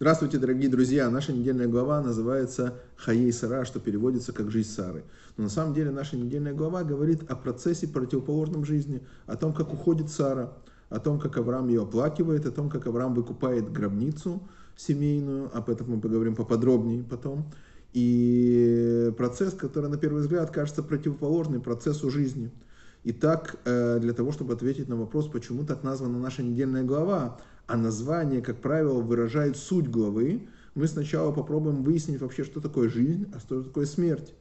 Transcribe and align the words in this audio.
Здравствуйте, 0.00 0.38
дорогие 0.38 0.70
друзья! 0.70 1.10
Наша 1.10 1.32
недельная 1.32 1.66
глава 1.66 2.00
называется 2.00 2.74
«Хаей 2.94 3.32
Сара», 3.32 3.64
что 3.64 3.80
переводится 3.80 4.32
как 4.32 4.48
«Жизнь 4.48 4.70
Сары». 4.70 5.02
Но 5.36 5.42
на 5.42 5.50
самом 5.50 5.74
деле 5.74 5.90
наша 5.90 6.16
недельная 6.16 6.54
глава 6.54 6.84
говорит 6.84 7.28
о 7.28 7.34
процессе 7.34 7.88
противоположном 7.88 8.64
жизни, 8.64 9.02
о 9.26 9.36
том, 9.36 9.52
как 9.52 9.72
уходит 9.72 10.08
Сара, 10.08 10.52
о 10.88 11.00
том, 11.00 11.18
как 11.18 11.36
Авраам 11.36 11.66
ее 11.66 11.82
оплакивает, 11.82 12.46
о 12.46 12.52
том, 12.52 12.70
как 12.70 12.86
Авраам 12.86 13.12
выкупает 13.12 13.72
гробницу 13.72 14.40
семейную, 14.76 15.50
об 15.52 15.68
этом 15.68 15.90
мы 15.90 16.00
поговорим 16.00 16.36
поподробнее 16.36 17.02
потом. 17.02 17.52
И 17.92 19.12
процесс, 19.18 19.52
который 19.52 19.90
на 19.90 19.98
первый 19.98 20.22
взгляд 20.22 20.52
кажется 20.52 20.84
противоположным 20.84 21.60
процессу 21.60 22.08
жизни. 22.08 22.52
Итак, 23.02 23.56
э, 23.64 23.98
для 23.98 24.12
того, 24.12 24.30
чтобы 24.30 24.52
ответить 24.52 24.88
на 24.88 24.94
вопрос, 24.94 25.26
почему 25.26 25.64
так 25.64 25.82
названа 25.82 26.20
наша 26.20 26.44
недельная 26.44 26.84
глава, 26.84 27.40
а 27.68 27.76
название, 27.76 28.40
как 28.40 28.60
правило, 28.60 29.00
выражает 29.00 29.56
суть 29.56 29.88
главы, 29.88 30.48
мы 30.74 30.88
сначала 30.88 31.32
попробуем 31.32 31.84
выяснить 31.84 32.20
вообще, 32.20 32.42
что 32.42 32.60
такое 32.60 32.88
жизнь, 32.88 33.26
а 33.34 33.38
что 33.38 33.62
такое 33.62 33.84
смерть. 33.84 34.34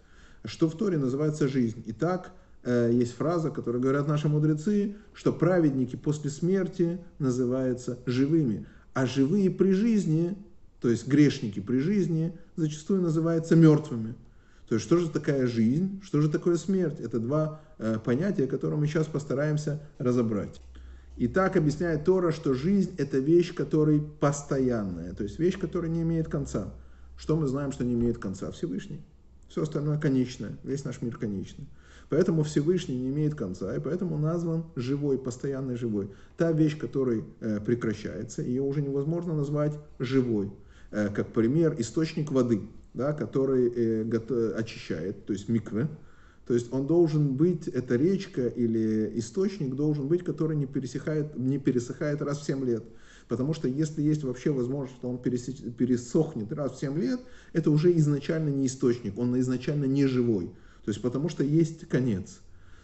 Что 0.46 0.70
в 0.70 0.78
Торе 0.78 0.98
называется 0.98 1.50
жизнь. 1.50 1.84
Итак, 1.88 2.32
э, 2.64 2.90
есть 2.94 3.14
фраза, 3.16 3.52
которую 3.52 3.82
говорят 3.82 4.08
наши 4.08 4.30
мудрецы, 4.30 4.96
что 5.14 5.34
праведники 5.34 5.98
после 5.98 6.30
смерти 6.30 7.00
называются 7.20 8.00
живыми, 8.06 8.66
а 8.94 9.06
живые 9.06 9.52
при 9.52 9.74
жизни, 9.74 10.38
то 10.80 10.90
есть 10.90 11.06
грешники 11.06 11.60
при 11.60 11.80
жизни, 11.80 12.32
зачастую 12.56 13.02
называются 13.02 13.58
мертвыми. 13.58 14.16
То 14.70 14.76
есть 14.76 14.86
что 14.86 14.98
же 14.98 15.10
такая 15.10 15.48
жизнь, 15.48 16.02
что 16.02 16.22
же 16.22 16.30
такое 16.30 16.56
смерть? 16.56 17.00
Это 17.02 17.20
два 17.20 17.60
э, 17.78 17.98
понятия, 18.04 18.48
которые 18.48 18.80
мы 18.80 18.88
сейчас 18.88 19.08
постараемся 19.08 19.82
разобрать. 19.98 20.62
И 21.18 21.28
так 21.28 21.58
объясняет 21.58 22.06
Тора, 22.06 22.32
что 22.32 22.54
жизнь– 22.54 22.94
это 22.98 23.18
вещь, 23.18 23.54
которая 23.54 24.00
постоянная, 24.00 25.14
то 25.14 25.24
есть 25.24 25.40
вещь, 25.40 25.58
которая 25.58 25.90
не 25.90 26.04
имеет 26.04 26.28
конца. 26.28 26.74
Что 27.18 27.36
мы 27.36 27.48
знаем, 27.48 27.72
что 27.72 27.84
не 27.84 27.96
имеет 27.96 28.20
конца? 28.20 28.52
Всевышний. 28.52 29.02
Все 29.50 29.64
остальное 29.64 30.00
конечное, 30.00 30.58
весь 30.64 30.86
наш 30.86 31.02
мир 31.02 31.18
конечный. 31.18 31.68
Поэтому 32.10 32.44
Всевышний 32.44 32.96
не 32.96 33.10
имеет 33.10 33.34
конца, 33.34 33.76
и 33.76 33.80
поэтому 33.80 34.18
назван 34.18 34.66
живой, 34.76 35.18
постоянный 35.18 35.76
живой. 35.76 36.10
Та 36.38 36.52
вещь, 36.52 36.78
которая 36.78 37.24
э, 37.40 37.60
прекращается, 37.62 38.44
ее 38.44 38.62
уже 38.62 38.82
невозможно 38.84 39.34
назвать 39.34 39.74
живой. 39.98 40.52
Э, 40.92 41.10
как 41.10 41.34
пример, 41.34 41.76
источник 41.80 42.32
воды, 42.32 42.62
да, 42.94 43.14
который 43.14 43.72
э, 43.76 44.54
очищает, 44.56 45.26
то 45.26 45.34
есть 45.34 45.50
микве, 45.50 45.88
то 46.48 46.54
есть 46.54 46.72
он 46.72 46.88
должен 46.88 47.36
быть, 47.36 47.68
эта 47.68 47.98
речка 47.98 48.48
или 48.48 49.12
источник 49.16 49.76
должен 49.76 50.08
быть, 50.08 50.24
который 50.24 50.56
не 50.56 50.66
пересыхает, 50.66 51.38
не 51.38 51.60
пересыхает 51.60 52.22
раз 52.22 52.40
в 52.40 52.46
7 52.46 52.64
лет. 52.66 52.86
Потому 53.28 53.54
что 53.54 53.68
если 53.68 54.02
есть 54.02 54.24
вообще 54.24 54.52
возможность, 54.52 54.98
что 54.98 55.10
он 55.10 55.18
пересохнет 55.18 56.54
раз 56.54 56.72
в 56.72 56.80
7 56.80 56.98
лет, 56.98 57.20
это 57.52 57.70
уже 57.70 57.96
изначально 57.98 58.48
не 58.48 58.68
источник, 58.68 59.18
он 59.18 59.38
изначально 59.42 59.84
не 59.86 60.06
живой. 60.06 60.46
То 60.86 60.92
есть 60.92 61.02
потому 61.02 61.28
что 61.28 61.44
есть 61.44 61.90
конец. 61.90 62.40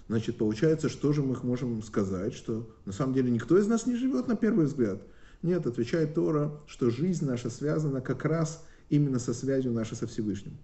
Значит, 0.10 0.38
получается, 0.38 0.90
что 0.90 1.14
же 1.14 1.24
мы 1.24 1.38
можем 1.42 1.82
сказать, 1.84 2.34
что 2.34 2.70
на 2.84 2.92
самом 2.92 3.14
деле 3.14 3.32
никто 3.32 3.58
из 3.58 3.68
нас 3.68 3.86
не 3.86 3.96
живет 3.96 4.28
на 4.28 4.36
первый 4.36 4.66
взгляд. 4.66 5.02
Нет, 5.42 5.66
отвечает 5.66 6.16
Тора, 6.16 6.60
что 6.68 6.90
жизнь 6.90 7.26
наша 7.26 7.50
связана 7.50 8.02
как 8.02 8.26
раз 8.26 8.66
именно 8.90 9.20
со 9.20 9.34
связью 9.34 9.72
нашей 9.72 9.96
со 9.96 10.06
Всевышним. 10.06 10.58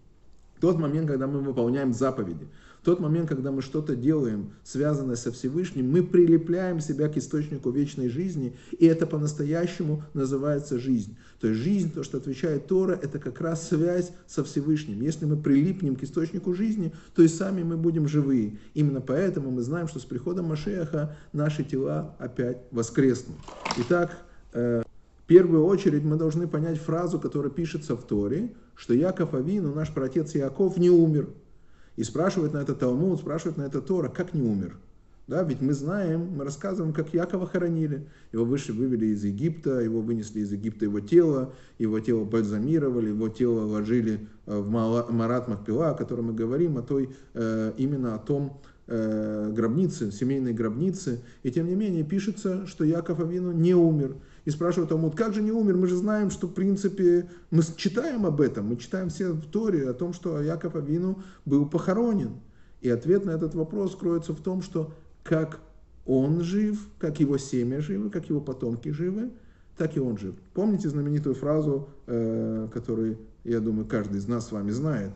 Тот 0.60 0.78
момент, 0.78 1.08
когда 1.08 1.28
мы 1.28 1.42
выполняем 1.42 1.94
заповеди, 1.94 2.48
тот 2.84 3.02
момент, 3.02 3.28
когда 3.28 3.52
мы 3.52 3.62
что-то 3.62 3.96
делаем, 3.96 4.54
связанное 4.64 5.16
со 5.16 5.32
Всевышним, 5.32 5.92
мы 5.92 6.02
прилепляем 6.02 6.80
себя 6.80 7.10
к 7.10 7.18
источнику 7.18 7.72
вечной 7.72 8.10
жизни, 8.10 8.56
и 8.72 8.86
это 8.86 9.06
по-настоящему 9.06 10.04
называется 10.14 10.80
жизнь. 10.80 11.18
То 11.42 11.48
есть 11.48 11.62
жизнь, 11.62 11.92
то, 11.92 12.04
что 12.04 12.18
отвечает 12.18 12.68
Тора, 12.68 12.94
это 12.94 13.20
как 13.20 13.42
раз 13.42 13.68
связь 13.68 14.12
со 14.28 14.44
Всевышним. 14.44 15.02
Если 15.02 15.26
мы 15.26 15.36
прилипнем 15.36 15.96
к 15.96 16.04
источнику 16.04 16.54
жизни, 16.54 16.94
то 17.16 17.22
и 17.22 17.28
сами 17.28 17.64
мы 17.64 17.76
будем 17.76 18.08
живые. 18.08 18.58
Именно 18.74 19.02
поэтому 19.02 19.52
мы 19.52 19.62
знаем, 19.62 19.88
что 19.88 20.00
с 20.00 20.06
приходом 20.06 20.46
Машеха 20.46 21.18
наши 21.34 21.64
тела 21.64 22.16
опять 22.18 22.60
воскреснут. 22.72 23.38
Итак, 23.78 24.18
э, 24.54 24.84
в 25.24 25.28
первую 25.28 25.66
очередь 25.66 26.04
мы 26.04 26.16
должны 26.16 26.48
понять 26.48 26.80
фразу, 26.80 27.20
которая 27.20 27.52
пишется 27.52 27.96
в 27.96 28.04
Торе, 28.04 28.54
что 28.80 28.94
Яков 28.94 29.34
Авину, 29.34 29.76
наш 29.76 29.94
праотец 29.94 30.36
Яков, 30.36 30.78
не 30.78 30.90
умер. 30.90 31.28
И 31.98 32.04
спрашивает 32.04 32.54
на 32.54 32.60
это 32.60 32.74
Талмуд, 32.74 33.20
спрашивает 33.20 33.58
на 33.58 33.64
это 33.64 33.82
Тора, 33.82 34.08
как 34.08 34.34
не 34.34 34.42
умер? 34.42 34.78
Да, 35.28 35.44
ведь 35.44 35.62
мы 35.62 35.74
знаем, 35.74 36.30
мы 36.38 36.46
рассказываем, 36.46 36.94
как 36.94 37.14
Якова 37.14 37.46
хоронили. 37.46 38.08
Его 38.32 38.46
выше 38.46 38.72
вывели 38.72 39.08
из 39.08 39.24
Египта, 39.26 39.82
его 39.82 40.00
вынесли 40.02 40.40
из 40.40 40.54
Египта 40.54 40.86
его 40.86 41.02
тело, 41.02 41.54
его 41.78 42.00
тело 42.00 42.24
бальзамировали, 42.24 43.10
его 43.10 43.28
тело 43.28 43.66
ложили 43.66 44.28
э, 44.46 44.58
в 44.58 44.70
Марат 45.12 45.50
Махпила, 45.50 45.90
о 45.90 45.94
котором 45.94 46.28
мы 46.28 46.34
говорим, 46.34 46.78
о 46.78 46.82
той, 46.82 47.10
э, 47.34 47.74
именно 47.78 48.16
о 48.16 48.18
том 48.18 48.62
э, 48.88 49.52
гробнице, 49.54 50.12
семейной 50.12 50.54
гробнице. 50.54 51.20
И 51.44 51.52
тем 51.52 51.68
не 51.68 51.76
менее 51.76 52.06
пишется, 52.06 52.66
что 52.66 52.86
Яков 52.86 53.20
Авину 53.20 53.52
не 53.52 53.76
умер. 53.76 54.16
И 54.46 54.52
спрашивают 54.52 54.90
Талмуд, 54.90 55.16
как 55.16 55.34
же 55.34 55.42
не 55.42 55.52
умер? 55.52 55.78
Мы 55.78 55.88
же 55.88 55.96
знаем, 55.96 56.32
что 56.32 56.48
в 56.48 56.54
принципе, 56.54 57.30
мы 57.52 57.64
читаем 57.76 58.26
об 58.26 58.42
этом, 58.42 58.68
мы 58.68 58.78
читаем 58.78 59.10
все 59.10 59.32
в 59.32 59.46
Торе 59.46 59.90
о 59.90 59.94
том, 59.94 60.14
что 60.14 60.42
Яков 60.42 60.76
Авину 60.76 61.22
был 61.46 61.68
похоронен. 61.68 62.40
И 62.82 62.90
ответ 62.90 63.26
на 63.26 63.32
этот 63.32 63.56
вопрос 63.56 63.96
кроется 63.96 64.34
в 64.34 64.42
том, 64.42 64.62
что 64.62 64.94
как 65.24 65.60
он 66.06 66.42
жив, 66.42 66.80
как 66.98 67.20
его 67.20 67.38
семя 67.38 67.82
живы, 67.82 68.10
как 68.10 68.30
его 68.30 68.42
потомки 68.42 68.90
живы, 68.90 69.32
так 69.78 69.96
и 69.96 70.00
он 70.00 70.18
жив. 70.18 70.36
Помните 70.54 70.90
знаменитую 70.90 71.36
фразу, 71.36 71.90
э, 72.08 72.68
которую, 72.74 73.18
я 73.44 73.60
думаю, 73.60 73.86
каждый 73.86 74.18
из 74.18 74.28
нас 74.28 74.48
с 74.48 74.52
вами 74.52 74.72
знает? 74.72 75.12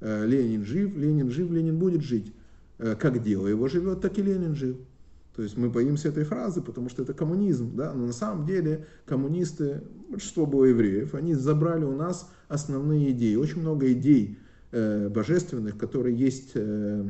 Э, 0.00 0.24
Ленин 0.24 0.64
жив, 0.64 0.96
Ленин 0.96 1.30
жив, 1.30 1.50
Ленин 1.50 1.78
будет 1.78 2.02
жить. 2.02 2.32
Э, 2.78 2.94
как 2.98 3.22
дело 3.22 3.46
его 3.46 3.68
живет, 3.68 4.00
так 4.00 4.18
и 4.18 4.22
Ленин 4.22 4.54
жив. 4.54 4.76
То 5.38 5.44
есть 5.44 5.56
мы 5.56 5.70
боимся 5.70 6.08
этой 6.08 6.24
фразы, 6.24 6.60
потому 6.60 6.88
что 6.88 7.02
это 7.02 7.14
коммунизм. 7.14 7.76
Да? 7.76 7.94
Но 7.94 8.06
на 8.06 8.12
самом 8.12 8.44
деле 8.44 8.86
коммунисты, 9.06 9.84
большинство 10.08 10.46
было 10.46 10.64
евреев, 10.64 11.14
они 11.14 11.34
забрали 11.34 11.84
у 11.84 11.94
нас 11.94 12.28
основные 12.48 13.12
идеи. 13.12 13.36
Очень 13.36 13.60
много 13.60 13.92
идей 13.92 14.36
э, 14.72 15.08
божественных, 15.08 15.78
которые 15.78 16.16
есть 16.16 16.50
э, 16.54 17.08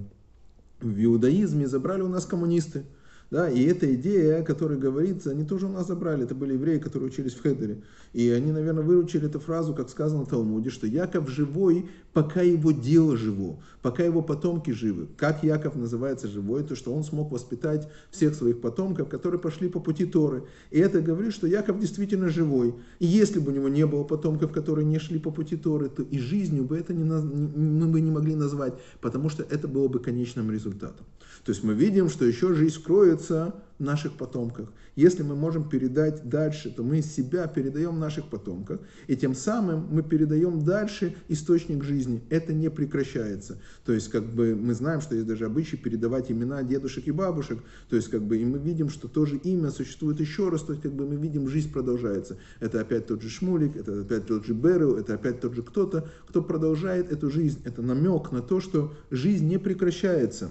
в 0.82 1.04
иудаизме, 1.04 1.66
забрали 1.66 2.02
у 2.02 2.08
нас 2.08 2.26
коммунисты. 2.26 2.84
Да, 3.30 3.50
и 3.50 3.62
эта 3.64 3.94
идея, 3.94 4.40
о 4.40 4.42
которой 4.42 4.78
говорится, 4.78 5.30
они 5.30 5.44
тоже 5.44 5.66
у 5.66 5.68
нас 5.68 5.86
забрали. 5.86 6.24
Это 6.24 6.34
были 6.34 6.54
евреи, 6.54 6.78
которые 6.78 7.10
учились 7.10 7.34
в 7.34 7.42
Хедере. 7.42 7.82
И 8.14 8.30
они, 8.30 8.52
наверное, 8.52 8.82
выручили 8.82 9.26
эту 9.28 9.38
фразу, 9.38 9.74
как 9.74 9.90
сказано 9.90 10.24
в 10.24 10.28
Талмуде, 10.28 10.70
что 10.70 10.86
Яков 10.86 11.28
живой, 11.28 11.90
пока 12.14 12.40
его 12.40 12.72
дело 12.72 13.18
живо, 13.18 13.62
пока 13.82 14.02
его 14.02 14.22
потомки 14.22 14.70
живы. 14.70 15.08
Как 15.18 15.42
Яков 15.42 15.76
называется 15.76 16.26
живой, 16.26 16.64
то 16.64 16.74
что 16.74 16.94
он 16.94 17.04
смог 17.04 17.30
воспитать 17.30 17.86
всех 18.10 18.34
своих 18.34 18.62
потомков, 18.62 19.10
которые 19.10 19.38
пошли 19.38 19.68
по 19.68 19.78
пути 19.78 20.06
Торы. 20.06 20.44
И 20.70 20.78
это 20.78 21.02
говорит, 21.02 21.34
что 21.34 21.46
Яков 21.46 21.78
действительно 21.78 22.30
живой. 22.30 22.76
И 22.98 23.04
если 23.04 23.40
бы 23.40 23.52
у 23.52 23.54
него 23.54 23.68
не 23.68 23.86
было 23.86 24.04
потомков, 24.04 24.52
которые 24.52 24.86
не 24.86 24.98
шли 24.98 25.18
по 25.18 25.30
пути 25.30 25.58
Торы, 25.58 25.90
то 25.90 26.02
и 26.02 26.18
жизнью 26.18 26.64
бы 26.64 26.78
это 26.78 26.94
не, 26.94 27.04
мы 27.04 27.88
бы 27.88 28.00
не 28.00 28.10
могли 28.10 28.36
назвать, 28.36 28.72
потому 29.02 29.28
что 29.28 29.42
это 29.42 29.68
было 29.68 29.88
бы 29.88 29.98
конечным 29.98 30.50
результатом. 30.50 31.04
То 31.44 31.52
есть 31.52 31.62
мы 31.62 31.74
видим, 31.74 32.08
что 32.08 32.24
еще 32.24 32.54
жизнь 32.54 32.74
кроется 33.18 33.54
в 33.78 33.82
наших 33.82 34.14
потомках. 34.14 34.72
Если 34.96 35.22
мы 35.22 35.36
можем 35.36 35.68
передать 35.68 36.28
дальше, 36.28 36.70
то 36.70 36.82
мы 36.82 37.00
себя 37.00 37.46
передаем 37.46 38.00
наших 38.00 38.24
потомках, 38.28 38.80
и 39.06 39.14
тем 39.14 39.36
самым 39.36 39.86
мы 39.90 40.02
передаем 40.02 40.64
дальше 40.64 41.14
источник 41.28 41.84
жизни. 41.84 42.20
Это 42.30 42.52
не 42.52 42.70
прекращается. 42.70 43.58
То 43.84 43.92
есть 43.92 44.08
как 44.08 44.24
бы 44.24 44.56
мы 44.56 44.74
знаем, 44.74 45.00
что 45.00 45.14
есть 45.14 45.28
даже 45.28 45.44
обычай 45.44 45.76
передавать 45.76 46.32
имена 46.32 46.64
дедушек 46.64 47.06
и 47.06 47.12
бабушек, 47.12 47.60
то 47.88 47.94
есть 47.94 48.08
как 48.08 48.22
бы 48.22 48.38
и 48.38 48.44
мы 48.44 48.58
видим, 48.58 48.88
что 48.88 49.06
тоже 49.06 49.36
имя 49.36 49.70
существует 49.70 50.18
еще 50.18 50.48
раз, 50.48 50.62
то 50.62 50.72
есть 50.72 50.82
как 50.82 50.92
бы 50.92 51.06
мы 51.06 51.14
видим, 51.14 51.48
жизнь 51.48 51.72
продолжается. 51.72 52.36
Это 52.58 52.80
опять 52.80 53.06
тот 53.06 53.22
же 53.22 53.28
Шмулик, 53.28 53.76
это 53.76 54.00
опять 54.00 54.26
тот 54.26 54.44
же 54.44 54.54
Беру, 54.54 54.94
это 54.94 55.14
опять 55.14 55.40
тот 55.40 55.54
же 55.54 55.62
кто-то, 55.62 56.08
кто 56.26 56.42
продолжает 56.42 57.12
эту 57.12 57.30
жизнь. 57.30 57.60
Это 57.64 57.80
намек 57.82 58.32
на 58.32 58.42
то, 58.42 58.60
что 58.60 58.92
жизнь 59.10 59.46
не 59.46 59.58
прекращается. 59.58 60.50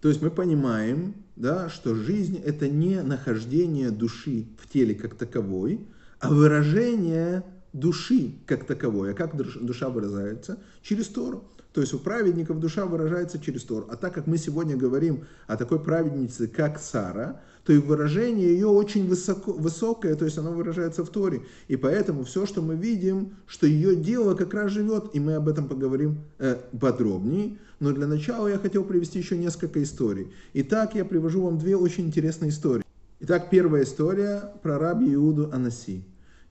То 0.00 0.08
есть 0.08 0.22
мы 0.22 0.30
понимаем, 0.30 1.14
да, 1.36 1.68
что 1.68 1.94
жизнь 1.94 2.38
это 2.38 2.68
не 2.68 3.02
нахождение 3.02 3.90
души 3.90 4.46
в 4.58 4.68
теле 4.68 4.94
как 4.94 5.14
таковой, 5.14 5.86
а 6.18 6.30
выражение 6.30 7.44
души 7.72 8.34
как 8.46 8.64
таковой. 8.66 9.12
А 9.12 9.14
как 9.14 9.36
душа 9.36 9.88
выражается? 9.88 10.58
Через 10.82 11.08
Тору. 11.08 11.44
То 11.72 11.80
есть 11.80 11.94
у 11.94 11.98
праведников 11.98 12.58
душа 12.58 12.84
выражается 12.84 13.38
через 13.38 13.62
Тор. 13.62 13.86
А 13.90 13.96
так 13.96 14.12
как 14.14 14.26
мы 14.26 14.38
сегодня 14.38 14.76
говорим 14.76 15.24
о 15.46 15.56
такой 15.56 15.78
праведнице, 15.78 16.48
как 16.48 16.80
Сара, 16.80 17.40
то 17.64 17.72
и 17.72 17.78
выражение 17.78 18.48
ее 18.48 18.66
очень 18.66 19.06
высоко, 19.06 19.52
высокое, 19.52 20.16
то 20.16 20.24
есть 20.24 20.36
оно 20.38 20.50
выражается 20.50 21.04
в 21.04 21.10
Торе. 21.10 21.42
И 21.68 21.76
поэтому 21.76 22.24
все, 22.24 22.46
что 22.46 22.62
мы 22.62 22.74
видим, 22.74 23.36
что 23.46 23.66
ее 23.66 23.94
дело 23.94 24.34
как 24.34 24.52
раз 24.54 24.72
живет, 24.72 25.10
и 25.12 25.20
мы 25.20 25.34
об 25.34 25.48
этом 25.48 25.68
поговорим 25.68 26.18
э, 26.38 26.56
подробнее. 26.80 27.58
Но 27.78 27.92
для 27.92 28.06
начала 28.06 28.48
я 28.48 28.58
хотел 28.58 28.84
привести 28.84 29.18
еще 29.18 29.38
несколько 29.38 29.82
историй. 29.82 30.32
Итак, 30.54 30.94
я 30.94 31.04
привожу 31.04 31.42
вам 31.42 31.58
две 31.58 31.76
очень 31.76 32.06
интересные 32.06 32.50
истории. 32.50 32.84
Итак, 33.20 33.48
первая 33.50 33.84
история 33.84 34.52
про 34.62 34.78
раби 34.78 35.14
Иуду 35.14 35.50
Анаси. 35.52 36.02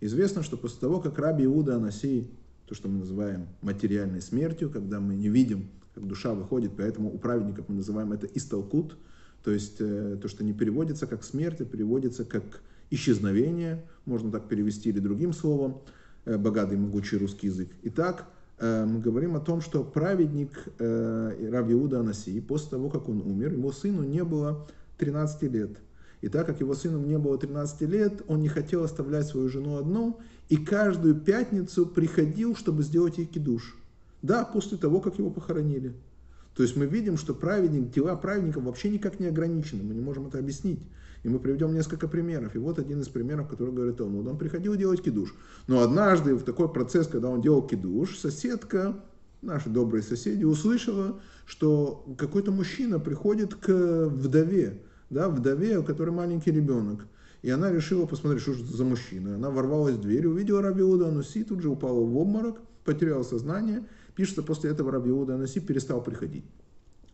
Известно, 0.01 0.43
что 0.43 0.55
после 0.55 0.79
того, 0.79 1.01
как 1.01 1.19
Раби 1.19 1.43
Иуда 1.43 1.75
Анасей, 1.75 2.31
то, 2.69 2.75
что 2.75 2.87
мы 2.87 2.99
называем 2.99 3.47
материальной 3.63 4.21
смертью, 4.21 4.69
когда 4.69 4.99
мы 4.99 5.15
не 5.15 5.27
видим, 5.27 5.71
как 5.95 6.05
душа 6.05 6.35
выходит, 6.35 6.73
поэтому 6.77 7.11
у 7.11 7.17
праведников 7.17 7.67
мы 7.67 7.77
называем 7.77 8.11
это 8.11 8.27
истолкут, 8.27 8.95
то 9.43 9.49
есть 9.49 9.77
э, 9.79 10.19
то, 10.21 10.27
что 10.27 10.43
не 10.43 10.53
переводится 10.53 11.07
как 11.07 11.23
смерть, 11.23 11.61
а 11.61 11.65
переводится 11.65 12.25
как 12.25 12.61
исчезновение, 12.91 13.83
можно 14.05 14.31
так 14.31 14.47
перевести 14.47 14.89
или 14.89 14.99
другим 14.99 15.33
словом, 15.33 15.81
э, 16.25 16.37
богатый 16.37 16.77
могучий 16.77 17.17
русский 17.17 17.47
язык. 17.47 17.69
Итак, 17.81 18.27
э, 18.59 18.85
мы 18.85 18.99
говорим 18.99 19.35
о 19.35 19.39
том, 19.39 19.61
что 19.61 19.83
праведник 19.83 20.51
Рав 20.77 21.71
Иуда 21.71 22.01
Анаси, 22.01 22.39
после 22.39 22.69
того, 22.69 22.91
как 22.91 23.09
он 23.09 23.21
умер, 23.21 23.53
его 23.53 23.71
сыну 23.71 24.03
не 24.03 24.23
было 24.23 24.67
13 24.99 25.41
лет. 25.49 25.71
И 26.21 26.27
так 26.27 26.45
как 26.45 26.59
его 26.59 26.75
сыну 26.75 26.99
не 26.99 27.17
было 27.17 27.39
13 27.39 27.81
лет, 27.89 28.21
он 28.27 28.41
не 28.41 28.49
хотел 28.49 28.83
оставлять 28.83 29.25
свою 29.25 29.49
жену 29.49 29.77
одну, 29.77 30.19
и 30.49 30.57
каждую 30.57 31.15
пятницу 31.15 31.85
приходил, 31.85 32.55
чтобы 32.55 32.83
сделать 32.83 33.17
ей 33.17 33.27
кидуш. 33.27 33.77
Да, 34.21 34.43
после 34.43 34.77
того, 34.77 34.99
как 34.99 35.17
его 35.17 35.29
похоронили. 35.29 35.93
То 36.55 36.63
есть 36.63 36.75
мы 36.75 36.87
видим, 36.87 37.15
что 37.15 37.33
праведник, 37.33 37.91
дела 37.91 38.15
праведников 38.15 38.63
вообще 38.63 38.89
никак 38.89 39.19
не 39.19 39.27
ограничены, 39.27 39.81
мы 39.83 39.93
не 39.93 40.01
можем 40.01 40.27
это 40.27 40.39
объяснить. 40.39 40.79
И 41.23 41.29
мы 41.29 41.39
приведем 41.39 41.73
несколько 41.73 42.07
примеров. 42.07 42.55
И 42.55 42.59
вот 42.59 42.79
один 42.79 43.01
из 43.01 43.09
примеров, 43.09 43.49
который 43.49 43.73
говорит 43.73 43.97
Талмуд. 43.97 44.25
Он 44.27 44.37
приходил 44.37 44.75
делать 44.75 45.01
кидуш. 45.01 45.35
Но 45.67 45.81
однажды 45.81 46.33
в 46.33 46.43
такой 46.43 46.71
процесс, 46.71 47.07
когда 47.07 47.29
он 47.29 47.41
делал 47.41 47.61
кидуш, 47.61 48.17
соседка, 48.17 48.95
наши 49.41 49.69
добрые 49.69 50.01
соседи, 50.01 50.45
услышала, 50.45 51.19
что 51.45 52.05
какой-то 52.17 52.51
мужчина 52.51 52.99
приходит 52.99 53.55
к 53.55 54.07
вдове, 54.07 54.81
да, 55.09 55.29
вдове, 55.29 55.79
у 55.79 55.83
которой 55.83 56.11
маленький 56.11 56.51
ребенок. 56.51 57.05
И 57.41 57.49
она 57.49 57.71
решила 57.71 58.05
посмотреть, 58.05 58.41
что 58.41 58.53
же 58.53 58.63
это 58.63 58.75
за 58.75 58.83
мужчина. 58.83 59.35
Она 59.35 59.49
ворвалась 59.49 59.95
в 59.95 60.01
дверь, 60.01 60.27
увидела 60.27 60.61
Раби 60.61 60.81
Иуда 60.81 61.07
Ануси, 61.07 61.43
тут 61.43 61.61
же 61.61 61.69
упала 61.69 61.99
в 61.99 62.17
обморок, 62.17 62.61
потеряла 62.83 63.23
сознание. 63.23 63.85
Пишется, 64.15 64.43
после 64.43 64.71
этого 64.71 64.91
Раби 64.91 65.09
Иуда 65.09 65.35
Анаси 65.35 65.61
перестал 65.61 66.03
приходить. 66.03 66.43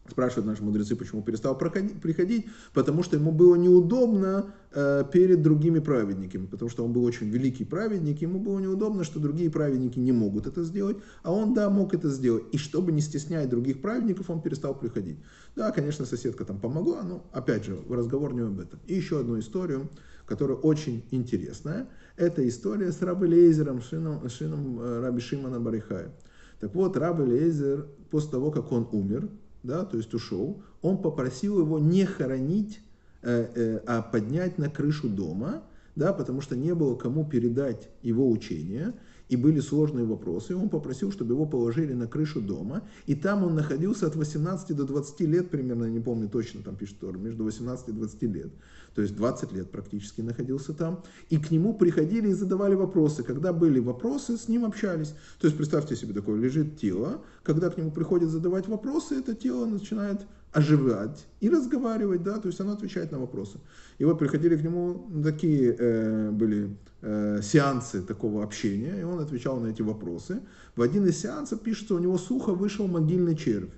Спрашивают 0.08 0.46
наши 0.46 0.64
мудрецы, 0.64 0.96
почему 0.96 1.24
перестал 1.24 1.58
приходить, 1.58 2.46
потому 2.74 3.02
что 3.02 3.16
ему 3.16 3.32
было 3.32 3.56
неудобно 3.56 4.54
э, 4.72 5.04
перед 5.12 5.42
другими 5.42 5.80
праведниками, 5.80 6.46
потому 6.46 6.70
что 6.70 6.86
он 6.86 6.94
был 6.94 7.04
очень 7.06 7.28
великий 7.28 7.66
праведник, 7.66 8.22
ему 8.22 8.40
было 8.40 8.60
неудобно, 8.60 9.04
что 9.04 9.20
другие 9.20 9.50
праведники 9.50 9.98
не 9.98 10.12
могут 10.12 10.46
это 10.46 10.62
сделать, 10.62 10.98
а 11.24 11.34
он, 11.34 11.56
да, 11.56 11.72
мог 11.72 11.96
это 11.96 12.10
сделать. 12.10 12.44
И 12.52 12.60
чтобы 12.60 12.92
не 12.92 13.02
стеснять 13.02 13.50
других 13.50 13.82
праведников, 13.82 14.30
он 14.30 14.44
перестал 14.44 14.76
приходить. 14.76 15.18
Да, 15.56 15.72
конечно, 15.72 16.06
соседка 16.06 16.46
там 16.46 16.60
помогла, 16.60 17.02
но, 17.02 17.26
опять 17.32 17.66
же, 17.66 17.80
разговор 17.90 18.36
не 18.36 18.42
об 18.42 18.60
этом. 18.60 18.80
И 18.86 18.94
еще 18.94 19.20
одну 19.20 19.40
историю, 19.40 19.90
которая 20.26 20.58
очень 20.58 21.04
интересная, 21.12 21.88
это 22.18 22.48
история 22.48 22.92
с 22.92 23.02
Раби 23.02 23.28
Лейзером, 23.28 23.82
шином, 23.82 24.28
шином 24.30 24.80
э, 24.80 25.02
Раби 25.02 25.22
Шимана 25.22 25.60
Барихая. 25.60 26.12
Так 26.60 26.74
вот, 26.74 26.98
Раби 26.98 27.24
Лейзер, 27.24 27.88
после 28.10 28.32
того, 28.32 28.52
как 28.52 28.72
он 28.72 28.88
умер, 28.92 29.30
да, 29.64 29.84
то 29.84 29.98
есть 29.98 30.14
ушел, 30.14 30.62
он 30.82 31.02
попросил 31.02 31.60
его 31.60 31.80
не 31.80 32.06
хоронить, 32.06 32.80
э, 33.22 33.48
э, 33.56 33.80
а 33.86 34.02
поднять 34.02 34.58
на 34.58 34.70
крышу 34.70 35.10
дома, 35.10 35.64
да, 35.96 36.14
потому 36.14 36.42
что 36.42 36.56
не 36.56 36.74
было 36.74 36.96
кому 36.96 37.26
передать 37.26 37.90
его 38.02 38.30
учение, 38.30 38.94
и 39.30 39.36
были 39.36 39.60
сложные 39.60 40.06
вопросы, 40.06 40.54
и 40.54 40.56
он 40.56 40.70
попросил, 40.70 41.12
чтобы 41.12 41.34
его 41.34 41.46
положили 41.46 41.94
на 41.94 42.08
крышу 42.08 42.42
дома, 42.42 42.84
и 43.08 43.16
там 43.16 43.44
он 43.44 43.56
находился 43.56 44.08
от 44.08 44.16
18 44.16 44.76
до 44.76 44.84
20 44.86 45.22
лет 45.22 45.50
примерно, 45.50 45.86
не 45.86 46.00
помню 46.00 46.30
точно, 46.30 46.62
там 46.62 46.76
пишет 46.76 47.00
Тор, 47.00 47.18
между 47.18 47.44
18 47.44 47.90
и 47.90 47.92
20 47.92 48.24
лет, 48.24 48.52
то 48.94 49.02
есть 49.02 49.16
20 49.16 49.52
лет 49.54 49.72
практически 49.72 50.22
находился 50.22 50.74
там, 50.74 51.04
и 51.30 51.38
к 51.38 51.52
нему 51.52 51.74
приходили 51.74 52.30
и 52.30 52.34
задавали 52.34 52.76
вопросы, 52.76 53.24
когда 53.24 53.54
были 53.54 53.80
вопросы, 53.80 54.38
с 54.38 54.48
ним 54.48 54.66
общались, 54.66 55.16
то 55.40 55.48
есть 55.48 55.58
представьте 55.58 55.96
себе 55.96 56.14
такое, 56.14 56.40
лежит 56.40 56.78
тело, 56.78 57.22
когда 57.44 57.70
к 57.70 57.78
нему 57.78 57.92
приходят 57.92 58.30
задавать 58.30 58.68
вопросы, 58.68 59.16
это 59.16 59.34
тело 59.34 59.66
начинает 59.66 60.22
оживать 60.56 61.28
и 61.42 61.50
разговаривать, 61.50 62.24
да, 62.24 62.40
то 62.40 62.48
есть 62.48 62.62
оно 62.62 62.72
отвечает 62.72 63.12
на 63.12 63.20
вопросы. 63.20 63.60
И 63.98 64.06
вот 64.06 64.18
приходили 64.18 64.56
к 64.56 64.64
нему 64.64 65.06
такие 65.22 65.76
э, 65.78 66.32
были 66.32 66.78
э, 67.02 67.42
сеансы 67.44 68.02
такого 68.02 68.42
общения, 68.42 69.02
и 69.02 69.04
он 69.04 69.20
отвечал 69.20 69.60
на 69.60 69.68
эти 69.68 69.82
вопросы. 69.82 70.40
В 70.78 70.82
один 70.82 71.06
из 71.08 71.20
сеансов 71.20 71.60
пишется, 71.60 71.94
у 71.94 72.00
него 72.00 72.18
сухо 72.18 72.54
вышел 72.54 72.88
могильный 72.88 73.36
червь. 73.36 73.74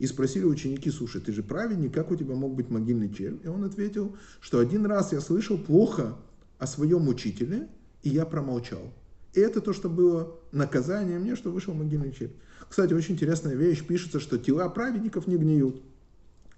И 0.00 0.08
спросили 0.08 0.44
ученики, 0.44 0.90
слушай, 0.90 1.20
ты 1.20 1.32
же 1.32 1.44
праведник, 1.44 1.94
как 1.94 2.10
у 2.10 2.16
тебя 2.16 2.34
мог 2.34 2.52
быть 2.56 2.68
могильный 2.68 3.14
червь? 3.14 3.38
И 3.44 3.48
он 3.48 3.62
ответил, 3.62 4.16
что 4.40 4.58
один 4.58 4.86
раз 4.86 5.12
я 5.12 5.20
слышал 5.20 5.56
плохо 5.56 6.16
о 6.58 6.66
своем 6.66 7.06
учителе, 7.06 7.68
и 8.02 8.08
я 8.08 8.26
промолчал. 8.26 8.92
И 9.34 9.40
это 9.40 9.60
то, 9.60 9.72
что 9.72 9.88
было 9.88 10.36
наказание 10.50 11.20
мне, 11.20 11.36
что 11.36 11.52
вышел 11.52 11.74
могильный 11.74 12.10
червь. 12.10 12.32
Кстати, 12.68 12.92
очень 12.92 13.14
интересная 13.14 13.54
вещь, 13.54 13.86
пишется, 13.86 14.18
что 14.18 14.36
тела 14.36 14.68
праведников 14.68 15.28
не 15.28 15.36
гниют. 15.36 15.80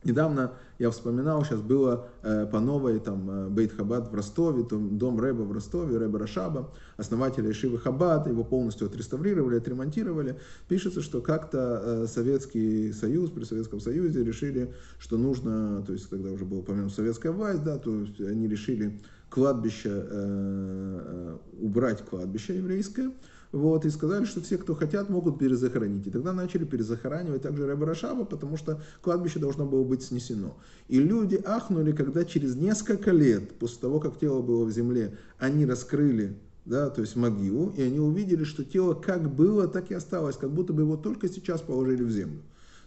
Недавно 0.03 0.53
я 0.79 0.91
вспоминал, 0.91 1.45
сейчас 1.45 1.61
было 1.61 2.09
э, 2.23 2.47
по 2.47 2.59
новой 2.59 3.01
там 3.01 3.31
э, 3.31 3.49
Бейт 3.51 3.73
Хабад 3.73 4.11
в 4.11 4.15
Ростове, 4.15 4.65
там, 4.65 4.97
дом 4.97 5.21
Рэба 5.21 5.43
в 5.43 5.53
Ростове, 5.53 5.99
Рэба 5.99 6.19
Рашаба, 6.21 6.73
основателя 6.97 7.51
Ишивы 7.51 7.79
Хабад, 7.79 8.27
его 8.27 8.43
полностью 8.43 8.87
отреставрировали, 8.87 9.59
отремонтировали. 9.59 10.39
Пишется, 10.69 11.03
что 11.03 11.21
как-то 11.21 11.83
э, 11.85 12.07
Советский 12.07 12.93
Союз, 12.93 13.31
при 13.31 13.45
Советском 13.45 13.79
Союзе 13.81 14.25
решили, 14.25 14.73
что 14.99 15.19
нужно, 15.19 15.83
то 15.87 15.93
есть 15.93 16.09
тогда 16.09 16.31
уже 16.31 16.47
было 16.47 16.63
помимо 16.63 16.89
советская 16.89 17.33
власть, 17.33 17.63
да, 17.63 17.77
то 17.77 17.95
есть 18.01 18.19
они 18.21 18.49
решили 18.49 18.99
кладбище, 19.29 19.91
э, 19.91 20.05
э, 20.11 21.37
убрать 21.61 22.03
кладбище 22.07 22.57
еврейское, 22.57 23.13
вот, 23.53 23.85
и 23.85 23.91
сказали, 23.91 24.25
что 24.25 24.41
все, 24.41 24.59
кто 24.59 24.75
хотят, 24.75 25.09
могут 25.09 25.39
перезахоронить. 25.39 26.07
И 26.07 26.11
тогда 26.11 26.33
начали 26.33 26.65
перезахоранивать 26.65 27.43
также 27.43 27.67
Рэба 27.67 27.87
Рашаба, 27.87 28.25
потому 28.25 28.57
что 28.57 28.83
кладбище 29.03 29.39
должно 29.39 29.67
было 29.67 29.85
быть 29.85 30.03
снесено. 30.03 30.57
И 30.89 30.99
люди 30.99 31.41
ахнули, 31.45 31.93
когда 31.93 32.25
через 32.25 32.55
несколько 32.55 33.11
лет, 33.11 33.59
после 33.59 33.81
того, 33.81 34.01
как 34.01 34.19
тело 34.19 34.41
было 34.43 34.65
в 34.65 34.71
земле, 34.71 35.17
они 35.39 35.67
раскрыли 35.67 36.37
да, 36.67 36.91
то 36.91 37.01
есть 37.01 37.17
могилу, 37.17 37.73
и 37.77 37.83
они 37.83 37.99
увидели, 37.99 38.45
что 38.45 38.65
тело 38.65 38.95
как 38.95 39.35
было, 39.35 39.67
так 39.67 39.91
и 39.91 39.95
осталось, 39.95 40.37
как 40.37 40.53
будто 40.53 40.73
бы 40.73 40.83
его 40.83 40.97
только 40.97 41.29
сейчас 41.29 41.63
положили 41.63 42.05
в 42.05 42.11
землю. 42.11 42.43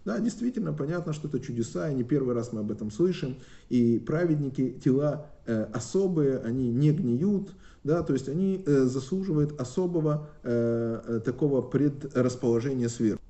Да, 0.05 0.19
действительно, 0.19 0.73
понятно, 0.73 1.13
что 1.13 1.27
это 1.27 1.39
чудеса, 1.39 1.89
и 1.89 1.95
не 1.95 2.03
первый 2.03 2.35
раз 2.35 2.51
мы 2.51 2.59
об 2.59 2.71
этом 2.71 2.91
слышим. 2.91 3.37
И 3.69 3.99
праведники, 3.99 4.77
тела 4.83 5.27
э, 5.45 5.63
особые, 5.73 6.39
они 6.39 6.69
не 6.69 6.91
гниют, 6.91 7.51
да, 7.83 8.01
то 8.03 8.13
есть 8.13 8.29
они 8.29 8.63
э, 8.65 8.83
заслуживают 8.83 9.59
особого 9.59 10.29
э, 10.43 11.01
э, 11.05 11.19
такого 11.19 11.61
предрасположения 11.61 12.89
сверху. 12.89 13.21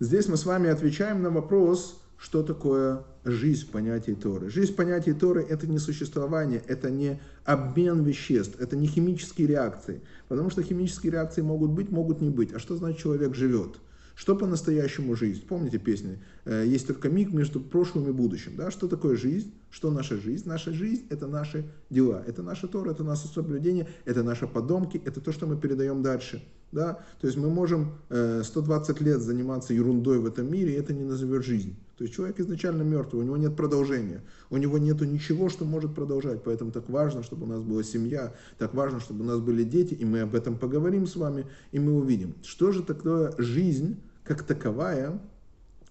Здесь 0.00 0.28
мы 0.28 0.36
с 0.36 0.44
вами 0.44 0.68
отвечаем 0.68 1.22
на 1.22 1.30
вопрос, 1.30 2.00
что 2.18 2.42
такое 2.42 3.04
жизнь 3.24 3.66
в 3.66 3.70
понятии 3.70 4.12
Торы. 4.12 4.50
Жизнь 4.50 4.72
в 4.72 4.76
понятии 4.76 5.12
Торы– 5.12 5.42
это 5.48 5.66
не 5.66 5.78
существование, 5.78 6.62
это 6.66 6.90
не 6.90 7.20
обмен 7.44 8.02
веществ, 8.02 8.60
это 8.60 8.76
не 8.76 8.86
химические 8.86 9.46
реакции. 9.46 10.02
Потому 10.28 10.50
что 10.50 10.62
химические 10.62 11.12
реакции 11.12 11.42
могут 11.42 11.70
быть, 11.70 11.90
могут 11.90 12.20
не 12.20 12.30
быть. 12.30 12.52
А 12.52 12.58
что 12.58 12.76
значит 12.76 13.00
человек 13.00 13.34
живет? 13.34 13.76
Что 14.14 14.36
по-настоящему 14.36 15.16
жизнь? 15.16 15.44
Помните 15.46 15.78
песни? 15.78 16.18
Э, 16.44 16.64
есть 16.66 16.86
только 16.86 17.08
миг 17.08 17.32
между 17.32 17.60
прошлым 17.60 18.08
и 18.08 18.12
будущим. 18.12 18.54
Да? 18.56 18.70
Что 18.70 18.86
такое 18.86 19.16
жизнь? 19.16 19.52
Что 19.70 19.90
наша 19.90 20.16
жизнь? 20.16 20.48
Наша 20.48 20.72
жизнь– 20.72 21.06
это 21.10 21.26
наши 21.26 21.64
дела. 21.90 22.22
Это 22.26 22.42
наше 22.42 22.68
Тора, 22.68 22.92
это 22.92 23.02
наше 23.02 23.26
соблюдение, 23.26 23.88
это 24.04 24.22
наши 24.22 24.46
подомки, 24.46 25.02
это 25.04 25.20
то, 25.20 25.32
что 25.32 25.46
мы 25.46 25.56
передаем 25.56 26.02
дальше. 26.02 26.44
Да? 26.70 27.00
То 27.20 27.26
есть 27.26 27.36
мы 27.36 27.50
можем 27.50 27.94
120 28.08 29.00
э, 29.00 29.04
лет 29.04 29.20
заниматься 29.20 29.74
ерундой 29.74 30.18
в 30.18 30.26
этом 30.26 30.50
мире, 30.50 30.74
и 30.74 30.78
это 30.78 30.92
не 30.92 31.04
назовет 31.04 31.44
жизнь. 31.44 31.76
То 31.96 32.04
есть 32.04 32.14
человек 32.14 32.40
изначально 32.40 32.82
мертвый, 32.82 33.22
у 33.22 33.24
него 33.24 33.36
нет 33.36 33.56
продолжения, 33.56 34.22
у 34.50 34.56
него 34.56 34.78
нет 34.78 35.00
ничего, 35.00 35.48
что 35.48 35.64
может 35.64 35.94
продолжать. 35.94 36.42
Поэтому 36.42 36.72
так 36.72 36.88
важно, 36.88 37.22
чтобы 37.22 37.44
у 37.44 37.48
нас 37.48 37.62
была 37.62 37.82
семья, 37.82 38.34
так 38.58 38.74
важно, 38.74 39.00
чтобы 39.00 39.24
у 39.24 39.26
нас 39.26 39.38
были 39.38 39.62
дети, 39.62 39.94
и 39.94 40.04
мы 40.04 40.22
об 40.22 40.34
этом 40.34 40.58
поговорим 40.58 41.06
с 41.06 41.14
вами, 41.14 41.46
и 41.70 41.78
мы 41.78 41.94
увидим, 41.94 42.34
что 42.42 42.72
же 42.72 42.82
такое 42.82 43.32
жизнь 43.38 44.00
как 44.24 44.42
таковая 44.42 45.20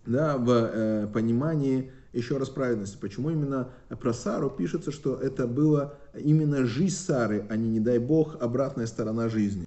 да, 0.05 0.37
в 0.37 0.49
э, 0.49 1.07
понимании 1.13 1.91
еще 2.11 2.37
раз 2.37 2.49
праведности. 2.49 2.97
Почему 2.99 3.29
именно 3.29 3.69
про 3.89 4.13
Сару 4.13 4.49
пишется, 4.49 4.91
что 4.91 5.15
это 5.15 5.47
была 5.47 5.95
именно 6.13 6.65
жизнь 6.65 6.95
Сары, 6.95 7.45
а 7.49 7.55
не, 7.55 7.69
не 7.69 7.79
дай 7.79 7.97
Бог, 7.99 8.41
обратная 8.41 8.87
сторона 8.87 9.29
жизни. 9.29 9.65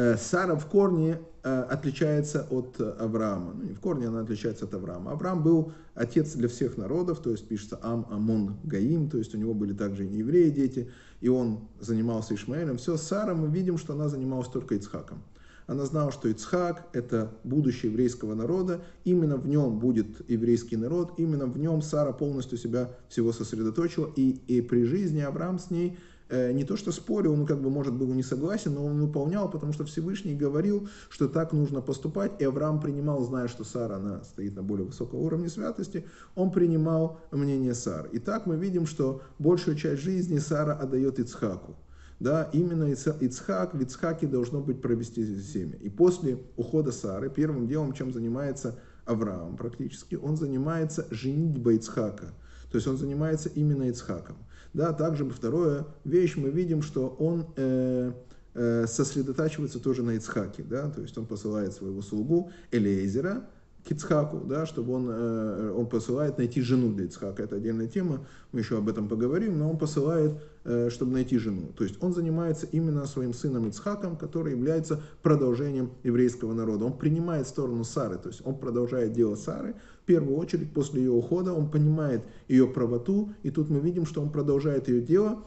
Э, 0.00 0.16
Сара 0.16 0.56
в 0.56 0.66
корне 0.66 1.20
э, 1.42 1.62
отличается 1.68 2.46
от 2.48 2.80
Авраама. 2.80 3.52
Ну, 3.52 3.64
не 3.64 3.74
в 3.74 3.80
корне 3.80 4.08
она 4.08 4.20
отличается 4.20 4.64
от 4.64 4.72
Авраама. 4.72 5.12
Авраам 5.12 5.42
был 5.42 5.72
отец 5.94 6.32
для 6.32 6.48
всех 6.48 6.78
народов, 6.78 7.20
то 7.20 7.30
есть 7.30 7.46
пишется 7.46 7.78
Ам, 7.82 8.06
Амон, 8.10 8.56
Гаим, 8.64 9.10
то 9.10 9.18
есть 9.18 9.34
у 9.34 9.38
него 9.38 9.52
были 9.52 9.74
также 9.74 10.06
и 10.06 10.08
неевреи 10.08 10.48
дети, 10.48 10.90
и 11.20 11.28
он 11.28 11.68
занимался 11.80 12.34
Ишмаэлем. 12.34 12.78
Все, 12.78 12.96
Сара 12.96 13.34
мы 13.34 13.48
видим, 13.48 13.76
что 13.76 13.92
она 13.92 14.08
занималась 14.08 14.48
только 14.48 14.74
Ицхаком. 14.74 15.22
Она 15.66 15.84
знала, 15.84 16.12
что 16.12 16.28
Ицхак– 16.28 16.88
это 16.94 17.30
будущее 17.44 17.92
еврейского 17.92 18.34
народа, 18.34 18.80
именно 19.04 19.36
в 19.36 19.46
нем 19.46 19.80
будет 19.80 20.30
еврейский 20.30 20.76
народ, 20.76 21.12
именно 21.18 21.44
в 21.44 21.58
нем 21.58 21.82
Сара 21.82 22.12
полностью 22.12 22.56
себя 22.56 22.90
всего 23.10 23.32
сосредоточила, 23.32 24.10
и, 24.16 24.30
и 24.46 24.62
при 24.62 24.84
жизни 24.84 25.20
Авраам 25.20 25.58
с 25.58 25.70
ней 25.70 25.90
э, 25.90 26.00
не 26.30 26.64
то 26.64 26.76
что 26.76 26.92
спорил, 26.92 27.32
он 27.32 27.46
как 27.46 27.60
бы, 27.60 27.70
может, 27.70 27.94
был 27.94 28.06
не 28.14 28.22
согласен, 28.22 28.74
но 28.74 28.84
он 28.84 29.00
выполнял, 29.00 29.50
потому 29.50 29.72
что 29.72 29.84
Всевышний 29.84 30.34
говорил, 30.34 30.88
что 31.08 31.28
так 31.28 31.52
нужно 31.52 31.80
поступать, 31.80 32.32
и 32.40 32.44
Авраам 32.44 32.80
принимал, 32.80 33.24
зная, 33.24 33.48
что 33.48 33.64
Сара, 33.64 33.96
она 33.96 34.22
стоит 34.22 34.54
на 34.54 34.62
более 34.62 34.86
высоком 34.86 35.20
уровне 35.20 35.48
святости, 35.48 36.06
он 36.34 36.50
принимал 36.50 37.20
мнение 37.32 37.74
Сары. 37.74 38.08
И 38.12 38.18
так 38.18 38.46
мы 38.46 38.56
видим, 38.56 38.86
что 38.86 39.22
большую 39.38 39.76
часть 39.76 40.02
жизни 40.02 40.38
Сара 40.38 40.74
отдает 40.74 41.18
Ицхаку. 41.18 41.76
Да, 42.20 42.50
именно 42.52 42.84
Ицхак, 42.84 43.74
в 43.74 43.80
Ицхаке 43.80 44.26
должно 44.26 44.60
быть 44.60 44.82
провести 44.82 45.40
семя. 45.40 45.76
И 45.76 45.88
после 45.88 46.38
ухода 46.56 46.92
Сары, 46.92 47.30
первым 47.30 47.66
делом, 47.66 47.94
чем 47.94 48.12
занимается 48.12 48.78
Авраам 49.06 49.56
практически, 49.56 50.16
он 50.16 50.36
занимается 50.36 51.06
женитьбой 51.10 51.76
Ицхака. 51.76 52.34
То 52.70 52.76
есть 52.76 52.86
он 52.86 52.98
занимается 52.98 53.48
именно 53.48 53.84
Ицхаком. 53.84 54.36
Да, 54.72 54.92
также 54.92 55.28
второе 55.28 55.86
вещь, 56.04 56.36
мы 56.36 56.50
видим, 56.50 56.82
что 56.82 57.08
он 57.18 57.46
э, 57.56 58.12
э, 58.54 58.86
сосредотачивается 58.86 59.80
тоже 59.80 60.02
на 60.02 60.12
Ицхаке. 60.12 60.62
Да, 60.62 60.90
то 60.90 61.00
есть 61.00 61.16
он 61.18 61.26
посылает 61.26 61.72
своего 61.72 62.02
слугу 62.02 62.50
Элейзера, 62.70 63.48
к 63.86 63.90
Ицхаку, 63.92 64.40
да, 64.44 64.66
чтобы 64.66 64.94
он, 64.94 65.08
э, 65.08 65.72
он 65.76 65.86
посылает 65.86 66.38
найти 66.38 66.60
жену 66.60 66.92
для 66.92 67.06
Ицхака. 67.06 67.42
Это 67.42 67.56
отдельная 67.56 67.86
тема, 67.86 68.26
мы 68.52 68.60
еще 68.60 68.78
об 68.78 68.88
этом 68.88 69.08
поговорим, 69.08 69.58
но 69.58 69.70
он 69.70 69.78
посылает, 69.78 70.32
э, 70.64 70.90
чтобы 70.90 71.12
найти 71.12 71.38
жену. 71.38 71.68
То 71.76 71.84
есть 71.84 71.96
он 72.02 72.12
занимается 72.12 72.66
именно 72.66 73.06
своим 73.06 73.32
сыном 73.32 73.68
Ицхаком, 73.68 74.16
который 74.16 74.52
является 74.52 75.02
продолжением 75.22 75.90
еврейского 76.02 76.52
народа. 76.52 76.84
Он 76.84 76.96
принимает 76.96 77.46
сторону 77.46 77.84
Сары, 77.84 78.18
то 78.18 78.28
есть 78.28 78.42
он 78.44 78.58
продолжает 78.58 79.12
дело 79.12 79.34
Сары. 79.34 79.74
В 80.02 80.06
первую 80.06 80.36
очередь, 80.36 80.72
после 80.72 81.02
ее 81.02 81.12
ухода, 81.12 81.52
он 81.52 81.70
понимает 81.70 82.22
ее 82.48 82.66
правоту, 82.66 83.32
и 83.42 83.50
тут 83.50 83.70
мы 83.70 83.80
видим, 83.80 84.06
что 84.06 84.20
он 84.20 84.30
продолжает 84.30 84.88
ее 84.88 85.00
дело, 85.00 85.38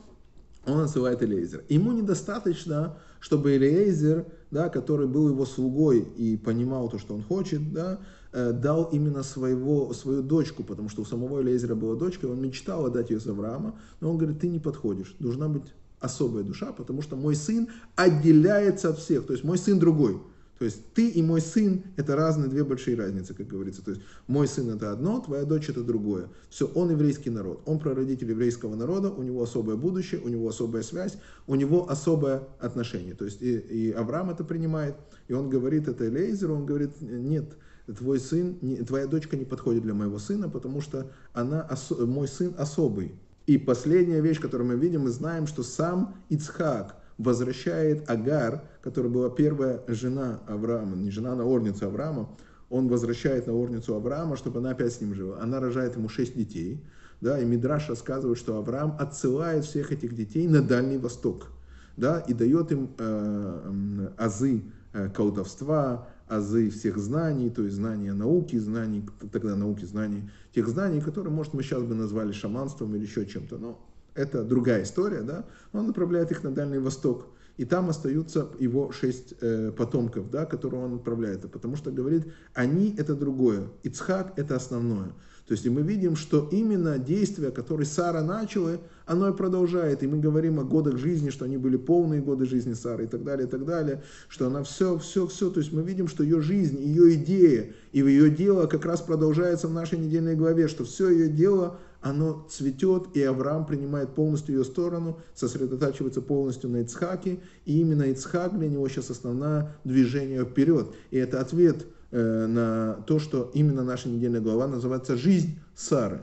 он 0.65 0.77
называет 0.77 1.21
Элейзер. 1.21 1.63
Ему 1.67 1.91
недостаточно, 1.91 2.97
чтобы 3.19 3.57
Элейзер, 3.57 4.25
да, 4.51 4.69
который 4.69 5.07
был 5.07 5.29
его 5.29 5.45
слугой 5.45 6.07
и 6.15 6.37
понимал 6.37 6.89
то, 6.89 6.97
что 6.97 7.13
он 7.13 7.23
хочет, 7.23 7.73
да, 7.73 7.99
дал 8.33 8.89
именно 8.91 9.23
своего, 9.23 9.93
свою 9.93 10.21
дочку, 10.23 10.63
потому 10.63 10.89
что 10.89 11.03
у 11.03 11.05
самого 11.05 11.41
Элейзера 11.41 11.75
была 11.75 11.95
дочка, 11.95 12.25
он 12.25 12.41
мечтал 12.41 12.85
отдать 12.85 13.11
ее 13.11 13.19
за 13.19 13.31
Авраама, 13.31 13.79
но 14.01 14.09
он 14.09 14.17
говорит, 14.17 14.39
ты 14.39 14.47
не 14.47 14.59
подходишь, 14.59 15.15
должна 15.19 15.47
быть 15.47 15.73
особая 15.99 16.43
душа, 16.43 16.73
потому 16.73 17.01
что 17.01 17.15
мой 17.15 17.35
сын 17.35 17.69
отделяется 17.95 18.89
от 18.89 18.97
всех, 18.97 19.25
то 19.25 19.33
есть 19.33 19.43
мой 19.43 19.57
сын 19.57 19.79
другой. 19.79 20.19
То 20.59 20.65
есть 20.65 20.93
ты 20.93 21.09
и 21.09 21.21
мой 21.21 21.41
сын– 21.41 21.83
это 21.97 22.15
разные 22.15 22.47
две 22.47 22.63
большие 22.63 22.95
разницы, 22.95 23.33
как 23.33 23.47
говорится. 23.47 23.83
То 23.83 23.91
есть 23.91 24.03
мой 24.27 24.47
сын– 24.47 24.69
это 24.75 24.91
одно, 24.91 25.19
твоя 25.19 25.43
дочь– 25.45 25.67
это 25.69 25.83
другое. 25.83 26.29
Все, 26.49 26.67
он 26.67 26.91
еврейский 26.91 27.31
народ, 27.31 27.61
он 27.65 27.79
прародитель 27.79 28.29
еврейского 28.29 28.75
народа, 28.75 29.09
у 29.09 29.23
него 29.23 29.41
особое 29.41 29.75
будущее, 29.75 30.21
у 30.21 30.29
него 30.29 30.47
особая 30.47 30.83
связь, 30.83 31.17
у 31.47 31.55
него 31.55 31.89
особое 31.89 32.43
отношение. 32.59 33.15
То 33.15 33.25
есть 33.25 33.41
и, 33.41 33.57
и 33.57 33.91
Авраам 33.91 34.29
это 34.29 34.43
принимает, 34.43 34.95
и 35.27 35.33
он 35.33 35.49
говорит 35.49 35.87
это 35.87 36.07
Элейзеру, 36.07 36.55
он 36.55 36.65
говорит, 36.65 36.91
нет, 37.01 37.57
твой 37.85 38.19
сын, 38.19 38.55
твоя 38.85 39.07
дочка 39.07 39.35
не 39.35 39.45
подходит 39.45 39.83
для 39.83 39.93
моего 39.93 40.19
сына, 40.19 40.49
потому 40.49 40.81
что 40.81 41.11
она, 41.33 41.69
мой 41.99 42.27
сын 42.27 42.53
особый. 42.57 43.15
И 43.45 43.57
последняя 43.57 44.21
вещь, 44.21 44.39
которую 44.39 44.69
мы 44.69 44.75
видим, 44.75 45.01
мы 45.01 45.09
знаем, 45.09 45.47
что 45.47 45.63
сам 45.63 46.15
Ицхак 46.29 46.95
возвращает 47.17 48.09
Агар, 48.09 48.63
которая 48.81 49.11
была 49.11 49.29
первая 49.29 49.81
жена 49.87 50.39
Авраама, 50.47 50.95
не 50.95 51.11
жена, 51.11 51.33
а 51.33 51.35
наорница 51.35 51.87
Авраама, 51.87 52.29
он 52.69 52.87
возвращает 52.87 53.47
наорницу 53.47 53.95
Авраама, 53.95 54.37
чтобы 54.37 54.59
она 54.59 54.71
опять 54.71 54.93
с 54.93 55.01
ним 55.01 55.13
жила. 55.13 55.39
Она 55.41 55.59
рожает 55.59 55.95
ему 55.95 56.09
шесть 56.09 56.35
детей, 56.35 56.81
да, 57.21 57.39
и 57.39 57.45
Мидраш 57.45 57.89
рассказывает, 57.89 58.37
что 58.37 58.57
Авраам 58.57 58.95
отсылает 58.99 59.65
всех 59.65 59.91
этих 59.91 60.15
детей 60.15 60.47
на 60.47 60.61
Дальний 60.61 60.97
Восток, 60.97 61.51
да, 61.97 62.19
и 62.19 62.33
дает 62.33 62.71
им 62.71 62.89
э, 62.97 64.09
азы 64.17 64.63
э, 64.93 65.09
колдовства, 65.09 66.07
азы 66.35 66.69
всех 66.69 66.97
знаний, 66.97 67.49
то 67.49 67.63
есть 67.63 67.75
знания 67.75 68.13
науки, 68.13 68.57
знаний, 68.57 69.05
тогда 69.31 69.55
науки, 69.55 69.85
знаний, 69.85 70.29
тех 70.53 70.67
знаний, 70.67 71.01
которые, 71.01 71.33
может, 71.33 71.53
мы 71.53 71.63
сейчас 71.63 71.83
бы 71.83 71.95
назвали 71.95 72.31
шаманством 72.31 72.95
или 72.95 73.03
еще 73.03 73.25
чем-то, 73.25 73.57
но 73.57 73.79
это 74.15 74.43
другая 74.43 74.83
история, 74.83 75.21
да, 75.21 75.45
он 75.71 75.87
направляет 75.87 76.31
их 76.31 76.43
на 76.43 76.51
Дальний 76.51 76.79
Восток, 76.79 77.27
и 77.57 77.65
там 77.65 77.89
остаются 77.89 78.49
его 78.59 78.91
шесть 78.91 79.35
э, 79.41 79.71
потомков, 79.71 80.29
да, 80.29 80.45
которые 80.45 80.83
он 80.83 80.95
отправляет, 80.95 81.49
потому 81.51 81.75
что 81.75 81.91
говорит, 81.91 82.25
они 82.53 82.95
это 82.97 83.15
другое, 83.15 83.69
Ицхак 83.83 84.33
это 84.37 84.55
основное. 84.55 85.13
То 85.47 85.51
есть 85.51 85.65
и 85.65 85.69
мы 85.69 85.81
видим, 85.81 86.15
что 86.15 86.47
именно 86.53 86.97
действия, 86.97 87.51
которые 87.51 87.85
Сара 87.85 88.23
начала, 88.23 88.79
оно 89.05 89.27
и 89.27 89.33
продолжает. 89.35 90.01
И 90.01 90.07
мы 90.07 90.19
говорим 90.19 90.57
о 90.59 90.63
годах 90.63 90.97
жизни, 90.97 91.31
что 91.31 91.43
они 91.43 91.57
были 91.57 91.75
полные 91.75 92.21
годы 92.21 92.45
жизни 92.45 92.73
Сары 92.73 93.03
и 93.03 93.07
так 93.07 93.25
далее, 93.25 93.45
и 93.45 93.49
так 93.49 93.65
далее, 93.65 94.03
что 94.29 94.47
она 94.47 94.63
все, 94.63 94.97
все, 94.99 95.27
все. 95.27 95.49
То 95.49 95.59
есть 95.59 95.73
мы 95.73 95.83
видим, 95.83 96.07
что 96.07 96.23
ее 96.23 96.41
жизнь, 96.41 96.79
ее 96.79 97.15
идея 97.15 97.73
и 97.91 97.99
ее 97.99 98.29
дело 98.29 98.67
как 98.67 98.85
раз 98.85 99.01
продолжается 99.01 99.67
в 99.67 99.73
нашей 99.73 99.99
недельной 99.99 100.35
главе, 100.35 100.69
что 100.69 100.85
все 100.85 101.09
ее 101.09 101.27
дело, 101.27 101.77
оно 102.03 102.45
цветет, 102.49 103.07
и 103.15 103.23
Авраам 103.23 103.65
принимает 103.65 104.13
полностью 104.13 104.57
ее 104.57 104.63
сторону, 104.63 105.19
сосредотачивается 105.33 106.21
полностью 106.21 106.69
на 106.69 106.81
Ицхаке, 106.81 107.39
и 107.65 107.79
именно 107.79 108.03
Ицхак 108.03 108.57
для 108.57 108.67
него 108.67 108.87
сейчас 108.89 109.09
основное 109.09 109.75
движение 109.83 110.45
вперед. 110.45 110.93
И 111.11 111.17
это 111.17 111.39
ответ 111.41 111.85
Э, 112.15 112.45
на 112.45 113.01
то, 113.07 113.17
что 113.17 113.49
именно 113.55 113.83
наша 113.83 114.07
недельная 114.07 114.39
глава 114.39 114.67
называется 114.67 115.17
«Жизнь 115.17 115.57
Сары». 115.75 116.21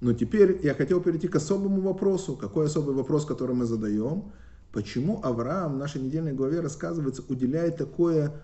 Но 0.00 0.12
теперь 0.12 0.60
я 0.62 0.72
хотел 0.72 1.00
перейти 1.00 1.26
к 1.26 1.34
особому 1.34 1.80
вопросу. 1.80 2.36
Какой 2.36 2.66
особый 2.66 2.94
вопрос, 2.94 3.26
который 3.26 3.56
мы 3.56 3.64
задаем? 3.64 4.30
Почему 4.70 5.20
Авраам 5.24 5.74
в 5.74 5.78
нашей 5.78 6.00
недельной 6.00 6.32
главе 6.32 6.60
рассказывается, 6.60 7.24
уделяет 7.28 7.76
такое 7.76 8.40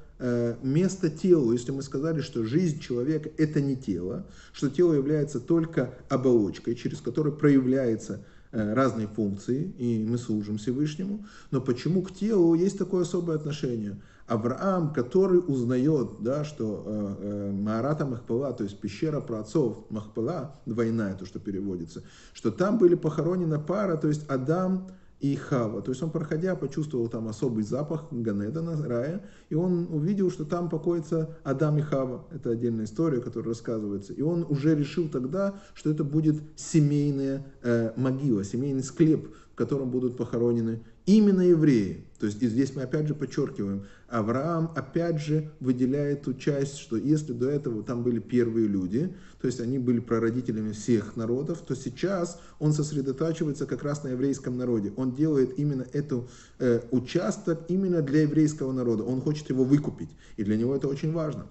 место 0.62 1.10
телу, 1.10 1.52
если 1.52 1.70
мы 1.70 1.82
сказали, 1.82 2.20
что 2.20 2.44
жизнь 2.44 2.80
человека 2.80 3.30
это 3.38 3.60
не 3.60 3.76
тело, 3.76 4.26
что 4.52 4.68
тело 4.68 4.94
является 4.94 5.38
только 5.38 5.94
оболочкой, 6.08 6.74
через 6.74 7.00
которую 7.00 7.36
проявляется 7.36 8.24
Э, 8.50 8.72
разные 8.72 9.06
функции, 9.06 9.74
и 9.76 10.06
мы 10.08 10.16
служим 10.16 10.56
Всевышнему, 10.56 11.26
но 11.50 11.60
почему 11.60 12.00
к 12.00 12.14
телу 12.14 12.54
есть 12.54 12.78
такое 12.78 13.02
особое 13.02 13.36
отношение? 13.36 14.00
Авраам, 14.26 14.94
который 14.94 15.38
узнает, 15.38 16.22
да, 16.22 16.44
что 16.44 16.82
э, 16.86 17.16
э, 17.18 17.52
Маарата 17.52 18.06
Махпала, 18.06 18.54
то 18.54 18.64
есть 18.64 18.80
пещера 18.80 19.20
праотцов 19.20 19.84
Махпала, 19.90 20.54
двойная, 20.64 21.14
то, 21.14 21.26
что 21.26 21.38
переводится, 21.40 22.02
что 22.32 22.50
там 22.50 22.78
были 22.78 22.94
похоронены 22.94 23.58
пара, 23.58 23.98
то 23.98 24.08
есть 24.08 24.26
Адам 24.30 24.88
и 25.20 25.34
Хава. 25.34 25.82
То 25.82 25.90
есть 25.90 26.02
он, 26.02 26.10
проходя, 26.10 26.54
почувствовал 26.54 27.08
там 27.08 27.28
особый 27.28 27.64
запах 27.64 28.06
Ганедана, 28.10 28.80
рая, 28.86 29.24
и 29.48 29.54
он 29.54 29.88
увидел, 29.90 30.30
что 30.30 30.44
там 30.44 30.68
покоится 30.68 31.36
Адам 31.44 31.78
и 31.78 31.82
Хава. 31.82 32.26
Это 32.30 32.50
отдельная 32.50 32.84
история, 32.84 33.20
которая 33.20 33.48
рассказывается. 33.48 34.12
И 34.12 34.22
он 34.22 34.46
уже 34.48 34.74
решил 34.74 35.08
тогда, 35.08 35.60
что 35.74 35.90
это 35.90 36.04
будет 36.04 36.36
семейная 36.56 37.44
э, 37.62 37.92
могила, 37.96 38.44
семейный 38.44 38.82
склеп, 38.82 39.34
в 39.52 39.56
котором 39.56 39.90
будут 39.90 40.16
похоронены 40.16 40.82
именно 41.08 41.40
евреи. 41.40 42.04
То 42.20 42.26
есть 42.26 42.42
и 42.42 42.48
здесь 42.48 42.74
мы 42.74 42.82
опять 42.82 43.06
же 43.08 43.14
подчеркиваем, 43.14 43.84
Авраам 44.08 44.72
опять 44.74 45.20
же 45.20 45.50
выделяет 45.60 46.22
ту 46.22 46.34
часть, 46.34 46.78
что 46.78 46.96
если 46.96 47.32
до 47.32 47.48
этого 47.48 47.82
там 47.82 48.02
были 48.02 48.18
первые 48.18 48.66
люди, 48.66 49.14
то 49.40 49.46
есть 49.46 49.60
они 49.60 49.78
были 49.78 50.00
прародителями 50.00 50.72
всех 50.72 51.16
народов, 51.16 51.62
то 51.66 51.74
сейчас 51.74 52.38
он 52.58 52.72
сосредотачивается 52.72 53.66
как 53.66 53.84
раз 53.84 54.04
на 54.04 54.08
еврейском 54.08 54.58
народе. 54.58 54.92
Он 54.96 55.14
делает 55.14 55.58
именно 55.58 55.86
этот 55.92 56.28
э, 56.58 56.82
участок 56.90 57.60
именно 57.68 58.02
для 58.02 58.22
еврейского 58.22 58.72
народа. 58.72 59.04
Он 59.04 59.20
хочет 59.22 59.48
его 59.48 59.64
выкупить. 59.64 60.10
И 60.36 60.44
для 60.44 60.56
него 60.56 60.76
это 60.76 60.88
очень 60.88 61.12
важно. 61.12 61.46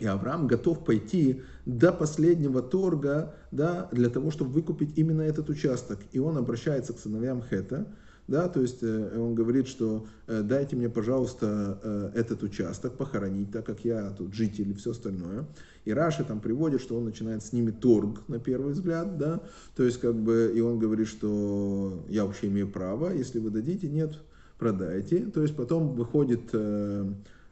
И 0.00 0.06
Авраам 0.06 0.48
готов 0.48 0.84
пойти 0.84 1.42
до 1.64 1.92
последнего 1.92 2.60
торга 2.60 3.36
да, 3.52 3.88
для 3.92 4.10
того, 4.10 4.30
чтобы 4.32 4.50
выкупить 4.50 4.98
именно 4.98 5.22
этот 5.22 5.48
участок. 5.48 6.00
И 6.10 6.18
он 6.18 6.36
обращается 6.36 6.92
к 6.92 6.98
сыновьям 6.98 7.40
Хета, 7.40 7.86
да, 8.28 8.48
то 8.48 8.60
есть 8.60 8.82
э, 8.82 9.18
он 9.18 9.34
говорит, 9.34 9.66
что 9.66 10.06
э, 10.26 10.42
дайте 10.42 10.76
мне, 10.76 10.88
пожалуйста, 10.88 11.78
э, 11.82 12.12
этот 12.14 12.42
участок 12.42 12.96
похоронить, 12.96 13.50
так 13.50 13.66
как 13.66 13.84
я 13.84 14.10
тут 14.10 14.32
житель 14.32 14.70
и 14.70 14.74
все 14.74 14.92
остальное. 14.92 15.46
И 15.84 15.92
Раши 15.92 16.24
там 16.24 16.40
приводит, 16.40 16.80
что 16.80 16.96
он 16.96 17.04
начинает 17.04 17.42
с 17.42 17.52
ними 17.52 17.72
торг 17.72 18.20
на 18.28 18.38
первый 18.38 18.72
взгляд, 18.72 19.18
да, 19.18 19.40
то 19.74 19.82
есть 19.82 20.00
как 20.00 20.14
бы, 20.14 20.52
и 20.54 20.60
он 20.60 20.78
говорит, 20.78 21.08
что 21.08 22.04
я 22.08 22.24
вообще 22.24 22.46
имею 22.46 22.68
право, 22.70 23.12
если 23.12 23.40
вы 23.40 23.50
дадите, 23.50 23.88
нет, 23.88 24.20
продайте. 24.58 25.26
То 25.26 25.42
есть 25.42 25.56
потом 25.56 25.94
выходит 25.94 26.54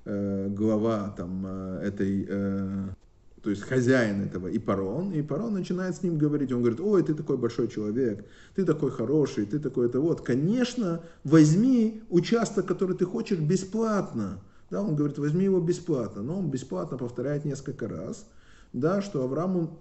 глава 0.05 1.15
там 1.17 1.47
этой 1.83 2.95
то 3.43 3.51
есть 3.51 3.63
хозяин 3.63 4.23
этого, 4.23 4.49
и 4.49 4.59
Парон, 4.59 5.13
и 5.13 5.23
Парон 5.23 5.55
начинает 5.55 5.97
с 5.97 6.03
ним 6.03 6.19
говорить, 6.19 6.53
он 6.53 6.61
говорит, 6.61 6.81
ой, 6.81 7.03
ты 7.03 7.15
такой 7.15 7.39
большой 7.39 7.69
человек, 7.69 8.27
ты 8.55 8.65
такой 8.65 8.91
хороший, 8.91 9.47
ты 9.47 9.59
такой 9.59 9.87
это 9.87 10.01
вот, 10.01 10.21
конечно, 10.21 11.01
возьми 11.25 12.03
участок, 12.11 12.67
который 12.67 12.97
ты 12.97 13.07
хочешь, 13.07 13.39
бесплатно, 13.39 14.41
да, 14.71 14.83
он 14.83 14.95
говорит, 14.95 15.19
возьми 15.19 15.45
его 15.45 15.59
бесплатно, 15.59 16.23
но 16.23 16.39
он 16.39 16.51
бесплатно 16.51 16.99
повторяет 16.99 17.45
несколько 17.47 17.89
раз, 17.89 18.27
да, 18.73 19.01
что 19.01 19.25
Авраам 19.25 19.79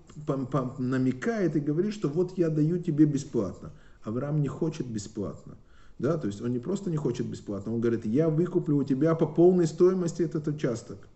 намекает 0.78 1.56
и 1.56 1.60
говорит, 1.60 1.94
что 1.94 2.08
вот 2.08 2.38
я 2.38 2.50
даю 2.50 2.80
тебе 2.80 3.06
бесплатно. 3.06 3.72
Авраам 4.04 4.42
не 4.42 4.48
хочет 4.48 4.88
бесплатно. 4.88 5.58
Да, 6.00 6.18
то 6.18 6.28
есть 6.28 6.42
он 6.42 6.54
не 6.54 6.60
просто 6.60 6.90
не 6.90 6.96
хочет 6.96 7.28
бесплатно, 7.28 7.74
он 7.74 7.82
говорит, 7.82 8.06
я 8.06 8.30
выкуплю 8.30 8.78
у 8.78 8.84
тебя 8.86 9.16
по 9.16 9.26
полной 9.26 9.68
стоимости 9.68 10.22
этот 10.22 10.48
участок. 10.48 11.10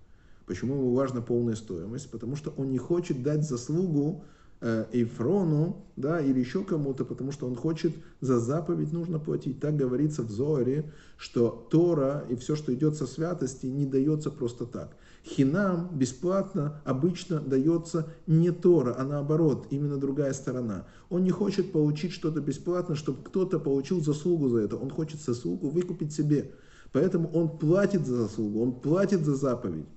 Почему 0.45 0.75
ему 0.75 0.93
важна 0.93 1.21
полная 1.21 1.55
стоимость? 1.55 2.11
Потому 2.11 2.35
что 2.35 2.53
он 2.57 2.71
не 2.71 2.77
хочет 2.77 3.23
дать 3.23 3.47
заслугу 3.47 4.25
э, 4.59 4.85
Эйфрону, 4.91 5.85
да, 5.95 6.19
или 6.19 6.39
еще 6.39 6.63
кому-то, 6.63 7.05
потому 7.05 7.31
что 7.31 7.47
он 7.47 7.55
хочет 7.55 7.93
за 8.19 8.39
заповедь 8.39 8.91
нужно 8.91 9.19
платить. 9.19 9.59
Так 9.59 9.75
говорится 9.77 10.23
в 10.23 10.29
Зоре, 10.29 10.91
что 11.17 11.67
Тора 11.69 12.25
и 12.29 12.35
все, 12.35 12.55
что 12.55 12.73
идет 12.73 12.95
со 12.95 13.07
святости, 13.07 13.67
не 13.67 13.85
дается 13.85 14.31
просто 14.31 14.65
так. 14.65 14.95
Хинам 15.25 15.89
бесплатно 15.93 16.81
обычно 16.83 17.39
дается 17.39 18.09
не 18.27 18.51
Тора, 18.51 18.95
а 18.97 19.05
наоборот, 19.05 19.67
именно 19.69 19.97
другая 19.97 20.33
сторона. 20.33 20.85
Он 21.09 21.23
не 21.23 21.31
хочет 21.31 21.71
получить 21.71 22.11
что-то 22.11 22.41
бесплатно, 22.41 22.95
чтобы 22.95 23.23
кто-то 23.23 23.59
получил 23.59 24.01
заслугу 24.01 24.49
за 24.49 24.59
это. 24.59 24.75
Он 24.75 24.89
хочет 24.89 25.21
заслугу 25.21 25.69
выкупить 25.69 26.11
себе. 26.11 26.51
Поэтому 26.91 27.29
он 27.31 27.57
платит 27.57 28.05
за 28.05 28.17
заслугу, 28.17 28.61
он 28.61 28.73
платит 28.73 29.25
за 29.25 29.35
заповедь. 29.35 29.87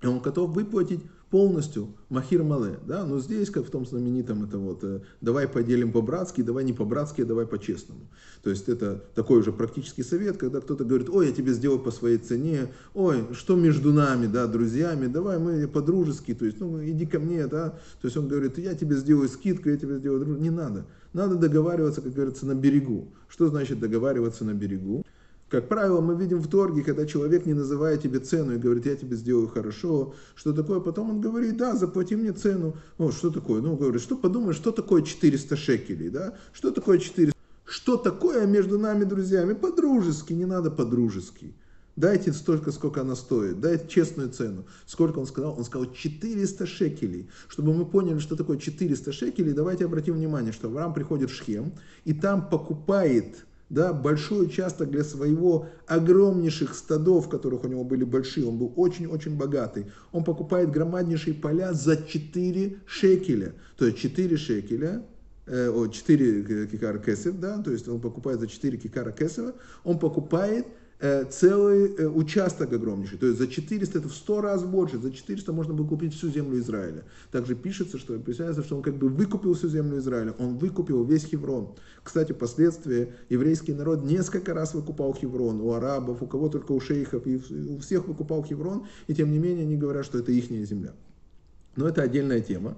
И 0.00 0.06
он 0.06 0.20
готов 0.20 0.50
выплатить 0.50 1.00
полностью 1.30 1.88
махир 2.08 2.42
мале, 2.42 2.78
да, 2.86 3.04
но 3.04 3.18
здесь, 3.18 3.50
как 3.50 3.66
в 3.66 3.70
том 3.70 3.84
знаменитом, 3.84 4.44
это 4.44 4.58
вот, 4.58 4.82
э, 4.82 5.00
давай 5.20 5.46
поделим 5.46 5.92
по-братски, 5.92 6.40
давай 6.42 6.64
не 6.64 6.72
по-братски, 6.72 7.22
а 7.22 7.24
давай 7.26 7.46
по-честному. 7.46 8.00
То 8.42 8.50
есть 8.50 8.68
это 8.68 9.04
такой 9.14 9.40
уже 9.40 9.52
практический 9.52 10.02
совет, 10.02 10.38
когда 10.38 10.60
кто-то 10.60 10.84
говорит, 10.84 11.10
ой, 11.10 11.26
я 11.26 11.32
тебе 11.32 11.52
сделаю 11.52 11.80
по 11.80 11.90
своей 11.90 12.18
цене, 12.18 12.72
ой, 12.94 13.26
что 13.34 13.56
между 13.56 13.92
нами, 13.92 14.26
да, 14.26 14.46
друзьями, 14.46 15.06
давай 15.06 15.38
мы 15.38 15.68
по-дружески, 15.68 16.34
то 16.34 16.46
есть, 16.46 16.60
ну, 16.60 16.82
иди 16.82 17.04
ко 17.04 17.18
мне, 17.18 17.46
да, 17.46 17.70
то 18.00 18.06
есть 18.06 18.16
он 18.16 18.28
говорит, 18.28 18.56
я 18.58 18.74
тебе 18.74 18.96
сделаю 18.96 19.28
скидку, 19.28 19.68
я 19.68 19.76
тебе 19.76 19.98
сделаю 19.98 20.20
дружбу, 20.20 20.42
не 20.42 20.50
надо. 20.50 20.86
Надо 21.12 21.36
договариваться, 21.36 22.00
как 22.00 22.12
говорится, 22.12 22.46
на 22.46 22.54
берегу. 22.54 23.08
Что 23.28 23.48
значит 23.48 23.80
договариваться 23.80 24.44
на 24.44 24.54
берегу? 24.54 25.04
Как 25.48 25.66
правило, 25.68 26.02
мы 26.02 26.14
видим 26.14 26.40
в 26.40 26.48
торге, 26.48 26.82
когда 26.82 27.06
человек 27.06 27.46
не 27.46 27.54
называет 27.54 28.02
тебе 28.02 28.18
цену 28.18 28.54
и 28.54 28.58
говорит, 28.58 28.84
я 28.84 28.96
тебе 28.96 29.16
сделаю 29.16 29.48
хорошо, 29.48 30.14
что 30.34 30.52
такое, 30.52 30.80
потом 30.80 31.10
он 31.10 31.20
говорит, 31.22 31.56
да, 31.56 31.74
заплати 31.74 32.16
мне 32.16 32.32
цену. 32.32 32.76
Ну, 32.98 33.10
что 33.12 33.30
такое? 33.30 33.62
Ну, 33.62 33.76
говорит, 33.76 34.02
что 34.02 34.16
подумаешь, 34.16 34.56
что 34.56 34.72
такое 34.72 35.02
400 35.02 35.56
шекелей, 35.56 36.10
да? 36.10 36.34
Что 36.52 36.70
такое 36.70 36.98
400? 36.98 37.34
Что 37.64 37.96
такое 37.96 38.46
между 38.46 38.78
нами, 38.78 39.04
друзьями? 39.04 39.54
По-дружески, 39.54 40.34
не 40.34 40.44
надо 40.44 40.70
по-дружески. 40.70 41.54
Дайте 41.96 42.32
столько, 42.32 42.70
сколько 42.70 43.00
она 43.00 43.16
стоит, 43.16 43.60
дайте 43.60 43.88
честную 43.88 44.30
цену. 44.30 44.66
Сколько 44.86 45.18
он 45.18 45.26
сказал? 45.26 45.58
Он 45.58 45.64
сказал 45.64 45.92
400 45.92 46.66
шекелей. 46.66 47.28
Чтобы 47.48 47.74
мы 47.74 47.86
поняли, 47.86 48.18
что 48.20 48.36
такое 48.36 48.58
400 48.58 49.12
шекелей, 49.12 49.52
давайте 49.52 49.86
обратим 49.86 50.14
внимание, 50.14 50.52
что 50.52 50.68
Авраам 50.68 50.94
приходит 50.94 51.30
в 51.30 51.34
Шхем, 51.34 51.72
и 52.04 52.12
там 52.14 52.48
покупает 52.48 53.47
да, 53.70 53.92
большой 53.92 54.46
участок 54.46 54.90
для 54.90 55.04
своего 55.04 55.66
огромнейших 55.86 56.74
стадов, 56.74 57.28
которых 57.28 57.64
у 57.64 57.68
него 57.68 57.84
были 57.84 58.04
большие, 58.04 58.46
он 58.46 58.58
был 58.58 58.72
очень-очень 58.76 59.36
богатый. 59.36 59.86
Он 60.12 60.24
покупает 60.24 60.70
громаднейшие 60.70 61.34
поля 61.34 61.72
за 61.72 61.96
4 61.96 62.78
шекеля. 62.86 63.54
То 63.76 63.86
есть 63.86 63.98
4 63.98 64.36
шекеля, 64.36 65.04
э, 65.46 65.88
4 65.92 66.66
кикара 66.66 66.98
кесев, 66.98 67.38
да, 67.38 67.62
то 67.62 67.70
есть 67.70 67.88
он 67.88 68.00
покупает 68.00 68.40
за 68.40 68.46
4 68.46 68.78
кикара 68.78 69.12
кесева, 69.12 69.54
он 69.84 69.98
покупает 69.98 70.66
Э, 70.66 70.87
целый 71.00 71.94
э, 71.94 72.08
участок 72.08 72.72
огромнейший. 72.72 73.18
То 73.18 73.26
есть 73.26 73.38
за 73.38 73.46
400 73.46 73.98
это 73.98 74.08
в 74.08 74.12
100 74.12 74.40
раз 74.40 74.64
больше. 74.64 74.98
За 74.98 75.12
400 75.12 75.52
можно 75.52 75.72
было 75.72 75.86
купить 75.86 76.12
всю 76.14 76.28
землю 76.28 76.58
Израиля. 76.58 77.04
Также 77.30 77.54
пишется, 77.54 77.98
что 77.98 78.18
представляется, 78.18 78.64
что 78.64 78.76
он 78.76 78.82
как 78.82 78.96
бы 78.96 79.08
выкупил 79.08 79.54
всю 79.54 79.68
землю 79.68 79.98
Израиля. 79.98 80.34
Он 80.38 80.58
выкупил 80.58 81.04
весь 81.04 81.24
Хеврон. 81.24 81.76
Кстати, 82.02 82.32
впоследствии 82.32 83.12
еврейский 83.28 83.74
народ 83.74 84.04
несколько 84.04 84.54
раз 84.54 84.74
выкупал 84.74 85.14
Хеврон. 85.14 85.60
У 85.60 85.72
арабов, 85.72 86.20
у 86.20 86.26
кого 86.26 86.48
только 86.48 86.72
у 86.72 86.80
шейхов, 86.80 87.26
и 87.26 87.40
у 87.70 87.78
всех 87.78 88.08
выкупал 88.08 88.42
Хеврон. 88.44 88.86
И 89.06 89.14
тем 89.14 89.30
не 89.30 89.38
менее 89.38 89.66
они 89.66 89.76
говорят, 89.76 90.04
что 90.04 90.18
это 90.18 90.32
их 90.32 90.46
земля. 90.48 90.94
Но 91.76 91.86
это 91.86 92.02
отдельная 92.02 92.40
тема. 92.40 92.76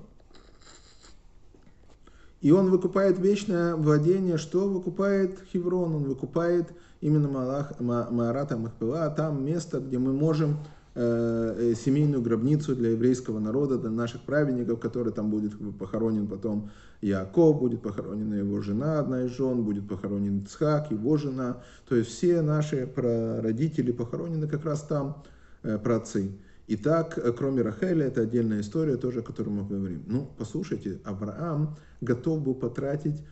И 2.41 2.51
он 2.53 2.71
выкупает 2.71 3.19
вечное 3.19 3.75
владение. 3.75 4.39
Что 4.39 4.69
выкупает 4.69 5.39
Хеврон? 5.53 5.95
Он 5.97 6.05
выкупает 6.05 6.73
именно 7.01 7.29
Малах, 7.29 7.79
Маарата 7.81 8.57
Махпила, 8.57 9.11
там 9.11 9.45
место, 9.45 9.81
где 9.81 9.99
мы 9.99 10.13
можем 10.13 10.59
э, 10.95 11.73
э, 11.73 11.75
семейную 11.75 12.23
гробницу 12.23 12.75
для 12.75 12.91
еврейского 12.91 13.39
народа, 13.41 13.79
для 13.79 13.91
наших 13.91 14.23
праведников, 14.23 14.81
который 14.81 15.13
там 15.13 15.31
будет 15.31 15.53
похоронен 15.79 16.27
потом 16.27 16.71
Яков, 17.03 17.59
будет 17.59 17.83
похоронена 17.83 18.35
его 18.35 18.61
жена, 18.61 19.01
одна 19.01 19.25
из 19.25 19.31
жен, 19.37 19.63
будет 19.63 19.89
похоронен 19.89 20.43
Ицхак, 20.43 20.91
его 20.91 21.17
жена. 21.17 21.63
То 21.89 21.97
есть 21.97 22.11
все 22.11 22.43
наши 22.43 22.89
родители 22.97 23.93
похоронены 23.93 24.49
как 24.49 24.65
раз 24.65 24.83
там, 24.83 25.23
э, 25.63 25.79
праотцы. 25.79 26.33
Итак, 26.73 27.19
кроме 27.37 27.63
Рахеля, 27.63 28.07
это 28.07 28.21
отдельная 28.21 28.61
история 28.61 28.97
тоже, 28.97 29.21
о 29.21 29.23
которой 29.23 29.49
мы 29.49 29.67
говорим. 29.67 30.05
Ну, 30.07 30.31
послушайте, 30.39 31.01
Авраам 31.05 31.77
готов 32.01 32.43
был 32.43 32.55
потратить 32.55 33.25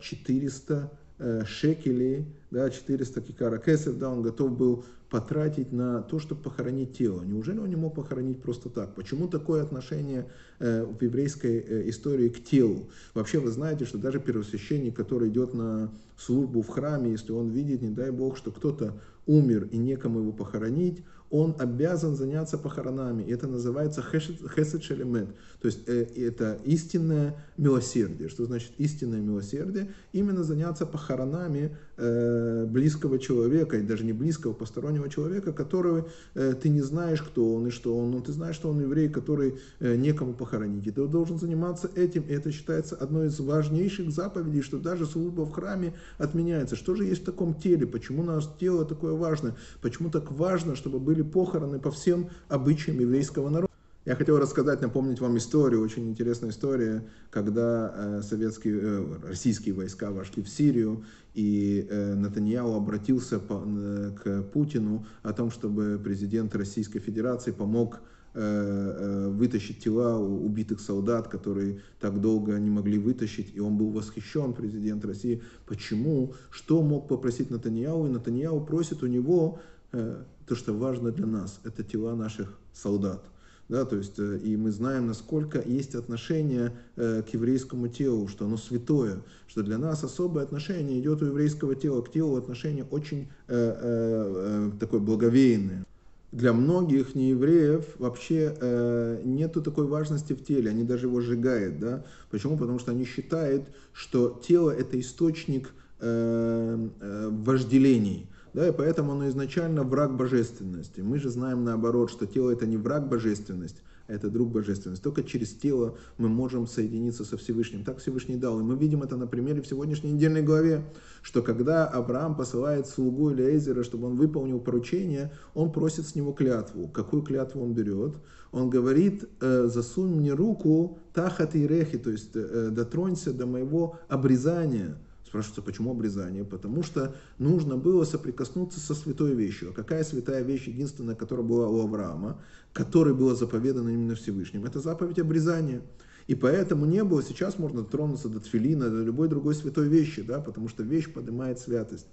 400 0.00 0.90
Э, 1.20 1.42
шекелей, 1.44 2.26
да, 2.52 2.70
400 2.70 3.20
кикара 3.20 3.58
кесов, 3.58 3.98
да, 3.98 4.08
он 4.08 4.22
готов 4.22 4.56
был 4.56 4.84
потратить 5.10 5.72
на 5.72 6.00
то, 6.02 6.20
чтобы 6.20 6.42
похоронить 6.42 6.96
тело. 6.96 7.22
Неужели 7.22 7.58
он 7.58 7.68
не 7.68 7.74
мог 7.74 7.96
похоронить 7.96 8.40
просто 8.40 8.68
так? 8.68 8.94
Почему 8.94 9.26
такое 9.26 9.64
отношение 9.64 10.30
э, 10.60 10.84
в 10.84 11.02
еврейской 11.02 11.58
э, 11.58 11.88
истории 11.88 12.28
к 12.28 12.44
телу? 12.44 12.88
Вообще 13.14 13.40
вы 13.40 13.50
знаете, 13.50 13.84
что 13.84 13.98
даже 13.98 14.20
первосвященник, 14.20 14.94
который 14.94 15.28
идет 15.28 15.54
на 15.54 15.90
службу 16.16 16.62
в 16.62 16.68
храме, 16.68 17.10
если 17.10 17.32
он 17.32 17.48
видит, 17.48 17.82
не 17.82 17.90
дай 17.90 18.12
бог, 18.12 18.36
что 18.36 18.52
кто-то 18.52 18.94
умер 19.26 19.68
и 19.72 19.76
некому 19.76 20.20
его 20.20 20.30
похоронить, 20.30 21.02
он 21.30 21.54
обязан 21.58 22.16
заняться 22.16 22.56
похоронами. 22.58 23.22
Это 23.30 23.46
называется 23.46 24.02
хесед 24.02 24.82
шелемет. 24.82 25.28
То 25.60 25.66
есть 25.66 25.80
э, 25.86 26.06
это 26.16 26.58
истинное 26.64 27.44
милосердие. 27.56 28.28
Что 28.28 28.46
значит 28.46 28.72
истинное 28.78 29.20
милосердие? 29.20 29.92
Именно 30.12 30.42
заняться 30.42 30.86
похоронами 30.86 31.76
близкого 31.98 33.18
человека, 33.18 33.76
и 33.76 33.82
даже 33.82 34.04
не 34.04 34.12
близкого, 34.12 34.52
постороннего 34.52 35.08
человека, 35.08 35.52
которого 35.52 36.08
э, 36.34 36.54
ты 36.60 36.68
не 36.68 36.80
знаешь, 36.80 37.22
кто 37.22 37.54
он 37.54 37.66
и 37.66 37.70
что 37.70 37.96
он, 37.98 38.12
но 38.12 38.20
ты 38.20 38.32
знаешь, 38.32 38.54
что 38.54 38.70
он 38.70 38.80
еврей, 38.80 39.08
который 39.08 39.58
некому 39.80 40.34
похоронить. 40.34 40.86
И 40.86 40.90
ты 40.90 41.06
должен 41.06 41.38
заниматься 41.38 41.90
этим. 41.94 42.22
И 42.22 42.32
это 42.32 42.52
считается 42.52 42.94
одной 42.94 43.26
из 43.28 43.40
важнейших 43.40 44.10
заповедей, 44.10 44.62
что 44.62 44.78
даже 44.78 45.06
служба 45.06 45.42
в 45.42 45.52
храме 45.52 45.94
отменяется. 46.18 46.76
Что 46.76 46.94
же 46.94 47.04
есть 47.04 47.22
в 47.22 47.24
таком 47.24 47.54
теле? 47.54 47.86
Почему 47.86 48.22
наше 48.22 48.48
тело 48.60 48.84
такое 48.84 49.14
важное? 49.14 49.56
Почему 49.80 50.10
так 50.10 50.30
важно, 50.30 50.76
чтобы 50.76 50.98
были 51.00 51.22
похороны 51.22 51.78
по 51.78 51.90
всем 51.90 52.30
обычаям 52.48 53.00
еврейского 53.00 53.48
народа? 53.48 53.67
Я 54.08 54.16
хотел 54.16 54.38
рассказать, 54.38 54.80
напомнить 54.80 55.20
вам 55.20 55.36
историю, 55.36 55.82
очень 55.82 56.08
интересная 56.08 56.48
история, 56.48 57.06
когда 57.28 57.92
э, 57.94 58.22
советские, 58.22 58.80
э, 58.80 59.18
российские 59.28 59.74
войска 59.74 60.10
вошли 60.10 60.42
в 60.42 60.48
Сирию, 60.48 61.04
и 61.34 61.86
э, 61.90 62.14
Натаньяу 62.14 62.74
обратился 62.74 63.38
по, 63.38 63.62
э, 63.66 64.12
к 64.18 64.44
Путину 64.44 65.04
о 65.22 65.34
том, 65.34 65.50
чтобы 65.50 66.00
президент 66.02 66.56
Российской 66.56 67.00
Федерации 67.00 67.50
помог 67.50 68.00
э, 68.32 68.40
э, 68.40 69.28
вытащить 69.28 69.84
тела 69.84 70.18
убитых 70.18 70.80
солдат, 70.80 71.28
которые 71.28 71.82
так 72.00 72.18
долго 72.18 72.58
не 72.58 72.70
могли 72.70 72.98
вытащить, 72.98 73.54
и 73.54 73.60
он 73.60 73.76
был 73.76 73.90
восхищен, 73.90 74.54
президент 74.54 75.04
России. 75.04 75.42
Почему? 75.66 76.32
Что 76.50 76.82
мог 76.82 77.08
попросить 77.08 77.50
Натаньяу? 77.50 78.06
И 78.06 78.10
Натаньяу 78.10 78.64
просит 78.64 79.02
у 79.02 79.06
него 79.06 79.60
то, 79.90 80.54
что 80.54 80.72
важно 80.72 81.10
для 81.12 81.26
нас, 81.26 81.60
это 81.64 81.82
тела 81.82 82.14
наших 82.14 82.58
солдат. 82.72 83.22
Да, 83.68 83.84
то 83.84 83.96
есть, 83.96 84.18
э, 84.18 84.38
и 84.42 84.56
мы 84.56 84.70
знаем, 84.70 85.06
насколько 85.06 85.60
есть 85.60 85.94
отношение 85.94 86.72
э, 86.96 87.22
к 87.22 87.34
еврейскому 87.34 87.88
телу, 87.88 88.26
что 88.26 88.46
оно 88.46 88.56
святое, 88.56 89.20
что 89.46 89.62
для 89.62 89.76
нас 89.76 90.02
особое 90.02 90.42
отношение 90.42 90.98
идет 90.98 91.22
у 91.22 91.26
еврейского 91.26 91.74
тела 91.74 92.00
к 92.00 92.10
телу, 92.10 92.36
отношение 92.36 92.84
очень 92.84 93.28
э, 93.46 93.54
э, 93.54 94.68
э, 94.68 94.70
такое 94.80 95.00
благовейное. 95.00 95.84
Для 96.32 96.52
многих 96.52 97.14
неевреев 97.14 97.84
вообще 97.98 98.54
э, 98.58 99.20
нету 99.24 99.62
такой 99.62 99.86
важности 99.86 100.32
в 100.32 100.44
теле, 100.44 100.70
они 100.70 100.84
даже 100.84 101.06
его 101.06 101.20
сжигают. 101.20 101.78
Да? 101.78 102.04
Почему? 102.30 102.56
Потому 102.56 102.78
что 102.78 102.92
они 102.92 103.04
считают, 103.04 103.64
что 103.92 104.40
тело 104.46 104.70
это 104.70 104.98
источник 104.98 105.72
э, 106.00 106.88
э, 107.00 107.28
вожделений 107.32 108.28
да, 108.54 108.68
и 108.68 108.72
поэтому 108.72 109.12
оно 109.12 109.28
изначально 109.28 109.82
враг 109.82 110.16
божественности. 110.16 111.00
Мы 111.00 111.18
же 111.18 111.30
знаем 111.30 111.64
наоборот, 111.64 112.10
что 112.10 112.26
тело 112.26 112.50
это 112.50 112.66
не 112.66 112.76
враг 112.76 113.08
божественности, 113.08 113.80
а 114.06 114.14
это 114.14 114.30
друг 114.30 114.50
божественности. 114.50 115.02
Только 115.02 115.22
через 115.22 115.52
тело 115.52 115.96
мы 116.16 116.28
можем 116.28 116.66
соединиться 116.66 117.24
со 117.24 117.36
Всевышним. 117.36 117.84
Так 117.84 117.98
Всевышний 117.98 118.36
дал. 118.36 118.58
И 118.60 118.62
мы 118.62 118.76
видим 118.76 119.02
это 119.02 119.16
на 119.16 119.26
примере 119.26 119.60
в 119.60 119.66
сегодняшней 119.66 120.12
недельной 120.12 120.42
главе, 120.42 120.84
что 121.22 121.42
когда 121.42 121.86
Авраам 121.86 122.36
посылает 122.36 122.86
слугу 122.86 123.32
Элиэзера, 123.32 123.84
чтобы 123.84 124.06
он 124.06 124.16
выполнил 124.16 124.60
поручение, 124.60 125.32
он 125.54 125.70
просит 125.70 126.06
с 126.06 126.14
него 126.14 126.32
клятву. 126.32 126.88
Какую 126.88 127.22
клятву 127.22 127.62
он 127.62 127.74
берет? 127.74 128.14
Он 128.50 128.70
говорит, 128.70 129.28
«Э, 129.40 129.66
засунь 129.66 130.14
мне 130.14 130.32
руку 130.32 130.98
тахат 131.12 131.54
и 131.54 131.66
рехи, 131.66 131.98
то 131.98 132.10
есть 132.10 132.30
э, 132.34 132.70
дотронься 132.70 133.34
до 133.34 133.44
моего 133.44 133.98
обрезания 134.08 134.96
Спрашивается, 135.28 135.60
почему 135.60 135.90
обрезание? 135.90 136.42
Потому 136.42 136.82
что 136.82 137.14
нужно 137.36 137.76
было 137.76 138.04
соприкоснуться 138.04 138.80
со 138.80 138.94
святой 138.94 139.34
вещью. 139.34 139.70
А 139.70 139.72
какая 139.74 140.02
святая 140.02 140.42
вещь, 140.42 140.68
единственная, 140.68 141.14
которая 141.14 141.44
была 141.46 141.68
у 141.68 141.82
Авраама, 141.82 142.40
которой 142.72 143.12
было 143.12 143.34
заповедано 143.34 143.90
именно 143.90 144.14
Всевышним? 144.14 144.64
Это 144.64 144.80
заповедь 144.80 145.18
обрезания. 145.18 145.82
И 146.28 146.34
поэтому 146.34 146.86
не 146.86 147.04
было, 147.04 147.22
сейчас 147.22 147.58
можно 147.58 147.84
тронуться 147.84 148.30
до 148.30 148.40
тфилина, 148.40 148.88
до 148.88 149.02
любой 149.02 149.28
другой 149.28 149.54
святой 149.54 149.88
вещи, 149.88 150.22
да, 150.22 150.40
потому 150.40 150.70
что 150.70 150.82
вещь 150.82 151.12
поднимает 151.12 151.58
святость. 151.58 152.06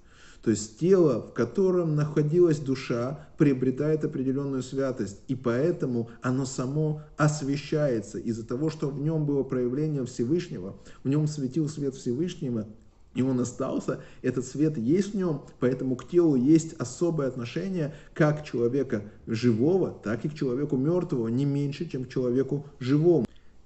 То 0.44 0.52
есть 0.52 0.78
тело, 0.78 1.22
в 1.22 1.34
котором 1.34 1.96
находилась 1.96 2.60
душа, 2.60 3.30
приобретает 3.38 4.04
определенную 4.04 4.62
святость, 4.62 5.22
и 5.30 5.36
поэтому 5.36 6.10
оно 6.22 6.46
само 6.46 7.02
освещается 7.16 8.20
из-за 8.20 8.46
того, 8.46 8.70
что 8.70 8.90
в 8.90 9.02
нем 9.02 9.26
было 9.26 9.44
проявление 9.44 10.06
Всевышнего, 10.06 10.76
в 11.04 11.08
нем 11.08 11.28
светил 11.28 11.70
свет 11.70 11.96
Всевышнего, 11.96 12.68
и 13.16 13.22
он 13.22 13.40
остался, 13.40 14.02
этот 14.22 14.46
свет 14.46 14.78
есть 14.78 15.14
в 15.14 15.18
нем, 15.18 15.42
поэтому 15.60 15.96
к 15.96 16.08
телу 16.08 16.36
есть 16.36 16.74
особое 16.74 17.28
отношение 17.28 17.96
как 18.14 18.44
человека 18.44 19.04
живого, 19.26 19.92
так 20.04 20.26
и 20.26 20.30
к 20.30 20.36
человеку 20.36 20.76
мертвого, 20.76 21.30
не 21.30 21.46
меньше, 21.46 21.90
чем 21.90 22.04
к 22.04 22.10
человеку 22.10 22.66
живому. 22.80 23.26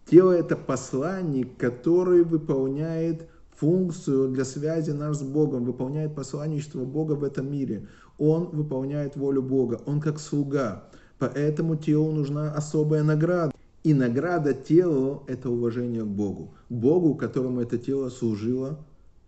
Тело 0.09 0.31
это 0.31 0.55
посланник, 0.55 1.57
который 1.57 2.23
выполняет 2.23 3.27
функцию 3.55 4.29
для 4.29 4.45
связи 4.45 4.91
нас 4.91 5.19
с 5.19 5.23
Богом, 5.23 5.65
выполняет 5.65 6.15
посланничество 6.15 6.85
Бога 6.85 7.13
в 7.13 7.23
этом 7.23 7.51
мире. 7.51 7.88
Он 8.17 8.49
выполняет 8.51 9.15
волю 9.15 9.41
Бога, 9.41 9.81
он 9.85 9.99
как 9.99 10.19
слуга. 10.19 10.85
Поэтому 11.17 11.75
телу 11.75 12.12
нужна 12.12 12.53
особая 12.53 13.03
награда. 13.03 13.51
И 13.83 13.93
награда 13.93 14.53
телу– 14.53 15.23
это 15.27 15.49
уважение 15.49 16.03
к 16.03 16.07
Богу. 16.07 16.53
Богу, 16.69 17.15
которому 17.15 17.62
это 17.62 17.77
тело 17.77 18.09
служило 18.09 18.79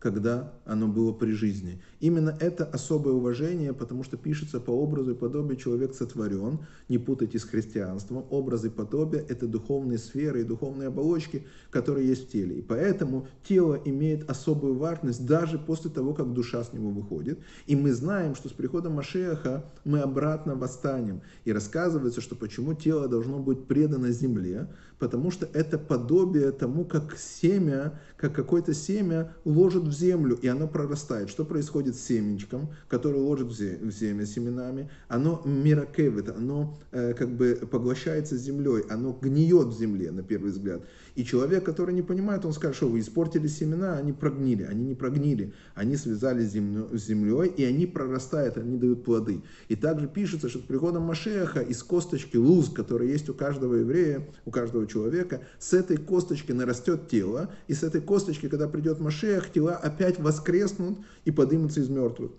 когда 0.01 0.51
оно 0.65 0.87
было 0.87 1.13
при 1.13 1.31
жизни. 1.31 1.79
Именно 1.99 2.35
это 2.39 2.65
особое 2.65 3.13
уважение, 3.13 3.71
потому 3.71 4.03
что 4.03 4.17
пишется 4.17 4.59
по 4.59 4.71
образу 4.71 5.11
и 5.11 5.15
подобию 5.15 5.57
человек 5.57 5.93
сотворен, 5.93 6.59
не 6.89 6.97
путайте 6.97 7.37
с 7.37 7.43
христианством, 7.43 8.25
образы 8.31 8.67
и 8.67 8.71
подобия– 8.71 9.23
это 9.29 9.47
духовные 9.47 9.99
сферы 9.99 10.41
и 10.41 10.43
духовные 10.43 10.87
оболочки, 10.87 11.45
которые 11.69 12.07
есть 12.07 12.27
в 12.27 12.31
теле. 12.31 12.57
И 12.57 12.61
поэтому 12.63 13.27
тело 13.47 13.79
имеет 13.85 14.27
особую 14.27 14.73
важность 14.73 15.25
даже 15.27 15.59
после 15.59 15.91
того, 15.91 16.15
как 16.15 16.33
душа 16.33 16.63
с 16.63 16.73
него 16.73 16.89
выходит. 16.89 17.37
И 17.67 17.75
мы 17.75 17.93
знаем, 17.93 18.33
что 18.33 18.49
с 18.49 18.53
приходом 18.53 18.93
Машеха 18.93 19.65
мы 19.85 19.99
обратно 19.99 20.55
восстанем. 20.55 21.21
И 21.45 21.53
рассказывается, 21.53 22.21
что 22.21 22.35
почему 22.35 22.73
тело 22.73 23.07
должно 23.07 23.37
быть 23.37 23.65
предано 23.65 24.11
земле, 24.11 24.67
потому 24.97 25.31
что 25.31 25.47
это 25.53 25.77
подобие 25.77 26.51
тому, 26.51 26.85
как 26.85 27.17
семя, 27.17 27.99
как 28.17 28.33
какое-то 28.33 28.73
семя 28.73 29.33
ложит 29.45 29.90
в 29.91 29.93
землю, 29.93 30.37
и 30.41 30.47
оно 30.47 30.67
прорастает. 30.67 31.29
Что 31.29 31.45
происходит 31.45 31.95
с 31.95 32.01
семечком, 32.01 32.69
которое 32.87 33.19
ложит 33.19 33.47
в 33.47 33.53
землю 33.53 34.25
семенами? 34.25 34.89
Оно 35.07 35.41
миракевит, 35.45 36.29
оно 36.29 36.79
э, 36.91 37.13
как 37.13 37.29
бы 37.29 37.59
поглощается 37.69 38.37
землей, 38.37 38.83
оно 38.89 39.17
гниет 39.21 39.67
в 39.67 39.77
земле, 39.77 40.11
на 40.11 40.23
первый 40.23 40.51
взгляд. 40.51 40.81
И 41.15 41.25
человек, 41.25 41.65
который 41.65 41.93
не 41.93 42.01
понимает, 42.01 42.45
он 42.45 42.53
скажет, 42.53 42.77
что 42.77 42.87
вы 42.87 42.99
испортили 42.99 43.47
семена, 43.47 43.97
они 43.97 44.13
прогнили. 44.13 44.63
Они 44.63 44.85
не 44.85 44.95
прогнили, 44.95 45.53
они 45.75 45.97
связались 45.97 46.51
с 46.51 47.05
землей, 47.05 47.49
и 47.49 47.63
они 47.63 47.85
прорастают, 47.85 48.57
они 48.57 48.77
дают 48.77 49.03
плоды. 49.03 49.41
И 49.67 49.75
также 49.75 50.07
пишется, 50.07 50.49
что 50.49 50.59
с 50.59 50.61
приходом 50.61 51.03
Машеха 51.03 51.59
из 51.59 51.83
косточки 51.83 52.37
луз, 52.37 52.69
который 52.69 53.09
есть 53.09 53.29
у 53.29 53.33
каждого 53.33 53.75
еврея, 53.75 54.27
у 54.45 54.51
каждого 54.51 54.87
человека, 54.87 55.41
с 55.59 55.73
этой 55.73 55.97
косточки 55.97 56.51
нарастет 56.51 57.09
тело, 57.09 57.51
и 57.67 57.73
с 57.73 57.83
этой 57.83 58.01
косточки, 58.01 58.47
когда 58.47 58.67
придет 58.67 58.99
Машех, 58.99 59.51
тела 59.51 59.75
опять 59.75 60.19
воскреснут 60.19 60.99
и 61.25 61.31
поднимутся 61.31 61.81
из 61.81 61.89
мертвых. 61.89 62.31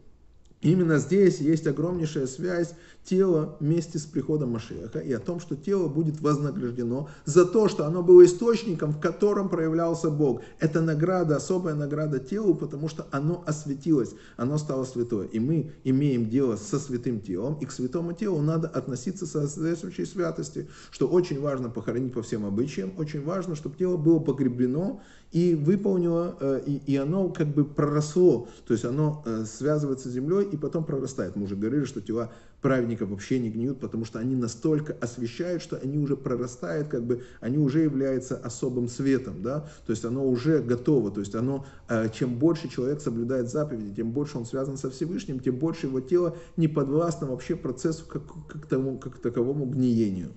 Именно 0.63 0.99
здесь 0.99 1.41
есть 1.41 1.67
огромнейшая 1.67 2.29
связь 2.29 2.75
тела 3.05 3.57
вместе 3.61 3.99
с 3.99 4.07
приходом 4.07 4.53
Машеха 4.53 5.01
и 5.01 5.13
о 5.13 5.19
том, 5.19 5.41
что 5.41 5.57
тело 5.57 5.89
будет 5.89 6.21
вознаграждено 6.21 7.09
за 7.25 7.45
то, 7.45 7.69
что 7.69 7.87
оно 7.87 8.03
было 8.03 8.25
источником, 8.25 8.93
в 8.93 9.01
котором 9.01 9.49
проявлялся 9.49 10.11
Бог. 10.11 10.43
Это 10.61 10.81
награда, 10.81 11.37
особая 11.37 11.75
награда 11.75 12.21
телу, 12.21 12.55
потому 12.55 12.89
что 12.89 13.07
оно 13.11 13.43
осветилось, 13.47 14.15
оно 14.37 14.59
стало 14.59 14.85
святое. 14.85 15.27
И 15.27 15.41
мы 15.41 15.73
имеем 15.85 16.29
дело 16.29 16.57
со 16.57 16.79
святым 16.79 17.21
телом, 17.21 17.59
и 17.61 17.67
к 17.67 17.73
святому 17.73 18.13
телу 18.13 18.41
надо 18.41 18.69
относиться 18.69 19.27
со 19.27 19.49
соответствующей 19.49 20.07
святости, 20.07 20.69
что 20.91 21.09
очень 21.09 21.41
важно 21.41 21.71
похоронить 21.71 22.13
по 22.13 22.23
всем 22.23 22.47
обычаям, 22.47 22.93
очень 22.99 23.25
важно, 23.25 23.57
чтобы 23.57 23.77
тело 23.77 23.97
было 23.97 24.21
погребено 24.21 25.01
и 25.33 25.55
выполнило, 25.55 26.37
э, 26.41 26.63
и, 26.67 26.77
и 26.93 26.97
оно 26.97 27.31
как 27.31 27.49
бы 27.49 27.65
проросло, 27.65 28.49
то 28.67 28.75
есть 28.75 28.85
оно 28.85 29.23
э, 29.25 29.45
связывается 29.47 30.09
с 30.09 30.13
землей 30.13 30.45
и 30.45 30.57
потом 30.57 30.85
прорастает. 30.85 31.37
Мы 31.37 31.45
уже 31.45 31.57
говорили, 31.57 31.85
что 31.85 32.01
тела 32.03 32.31
праведников 32.63 33.11
вообще 33.11 33.41
не 33.41 33.51
гниют, 33.51 33.81
потому 33.81 34.05
что 34.05 34.21
они 34.21 34.37
настолько 34.37 34.97
освещают, 35.01 35.63
что 35.63 35.77
они 35.77 35.99
уже 35.99 36.17
прорастают, 36.17 36.89
как 36.89 37.05
бы 37.05 37.25
они 37.41 37.59
уже 37.59 37.81
являются 37.81 38.37
особым 38.37 38.89
светом, 38.89 39.43
да, 39.43 39.69
то 39.85 39.91
есть 39.91 40.05
оно 40.05 40.25
уже 40.27 40.61
готово, 40.61 41.11
то 41.11 41.21
есть 41.21 41.35
оно, 41.35 41.67
э, 41.89 42.09
чем 42.15 42.39
больше 42.39 42.69
человек 42.69 43.01
соблюдает 43.01 43.51
заповеди, 43.51 43.97
тем 43.97 44.13
больше 44.13 44.39
он 44.39 44.47
связан 44.47 44.79
со 44.79 44.91
Всевышним, 44.91 45.41
тем 45.41 45.57
больше 45.57 45.89
его 45.89 46.01
тело 46.01 46.37
не 46.57 46.69
подвластно 46.69 47.27
вообще 47.27 47.57
процессу 47.57 48.07
как, 48.07 48.23
как, 48.47 48.67
тому, 48.67 48.97
как 48.97 49.19
таковому 49.19 49.67
гниению. 49.67 50.31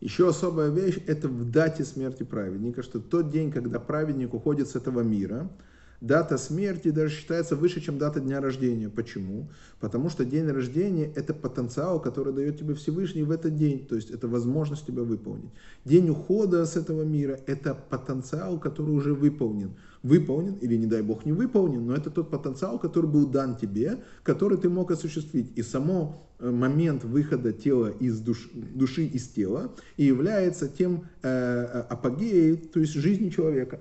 Еще 0.00 0.28
особая 0.28 0.68
вещь– 0.68 0.98
это 1.06 1.28
в 1.28 1.48
дате 1.48 1.84
смерти 1.84 2.24
праведника, 2.24 2.82
что 2.82 2.98
тот 2.98 3.30
день, 3.30 3.52
когда 3.52 3.78
праведник 3.78 4.34
уходит 4.34 4.68
с 4.68 4.74
этого 4.74 5.00
мира– 5.00 5.48
дата 6.02 6.36
смерти 6.36 6.90
даже 6.90 7.14
считается 7.14 7.54
выше, 7.54 7.80
чем 7.80 7.96
дата 7.96 8.20
дня 8.20 8.40
рождения. 8.40 8.88
Почему? 8.88 9.48
Потому 9.80 10.10
что 10.10 10.24
день 10.24 10.48
рождения– 10.48 11.10
это 11.14 11.32
потенциал, 11.32 12.02
который 12.02 12.32
дает 12.32 12.58
тебе 12.58 12.74
Всевышний 12.74 13.22
в 13.22 13.30
этот 13.30 13.56
день, 13.56 13.86
то 13.86 13.94
есть 13.94 14.10
это 14.10 14.26
возможность 14.26 14.84
тебя 14.84 15.04
выполнить. 15.04 15.50
День 15.84 16.10
ухода 16.10 16.66
с 16.66 16.76
этого 16.76 17.04
мира– 17.04 17.38
это 17.46 17.74
потенциал, 17.74 18.58
который 18.58 18.90
уже 18.90 19.14
выполнен. 19.14 19.70
Выполнен 20.02 20.54
или, 20.54 20.76
не 20.76 20.86
дай 20.86 21.02
бог, 21.02 21.24
не 21.24 21.32
выполнен, 21.32 21.86
но 21.86 21.94
это 21.94 22.10
тот 22.10 22.30
потенциал, 22.30 22.80
который 22.80 23.08
был 23.08 23.26
дан 23.26 23.56
тебе, 23.56 24.02
который 24.24 24.58
ты 24.58 24.68
мог 24.68 24.90
осуществить. 24.90 25.52
И 25.54 25.62
само 25.62 26.26
э, 26.40 26.50
момент 26.50 27.04
выхода 27.04 27.52
тела 27.52 27.90
из 28.00 28.18
душ, 28.18 28.50
души 28.52 29.04
из 29.04 29.28
тела 29.28 29.70
и 29.96 30.04
является 30.04 30.68
тем 30.68 31.04
э, 31.22 31.28
э 31.28 31.80
апогеей, 31.88 32.56
то 32.56 32.80
есть 32.80 32.94
жизни 32.94 33.28
человека. 33.28 33.78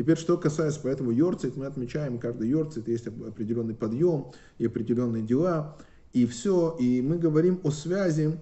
Теперь, 0.00 0.16
что 0.16 0.38
касается, 0.38 0.80
поэтому 0.82 1.10
Йорцит, 1.10 1.58
мы 1.58 1.66
отмечаем, 1.66 2.18
каждый 2.18 2.48
Йорцит 2.48 2.88
есть 2.88 3.06
определенный 3.06 3.74
подъем 3.74 4.32
и 4.56 4.64
определенные 4.64 5.22
дела, 5.22 5.76
и 6.14 6.24
все, 6.24 6.74
и 6.80 7.02
мы 7.02 7.18
говорим 7.18 7.60
о 7.64 7.70
связи 7.70 8.40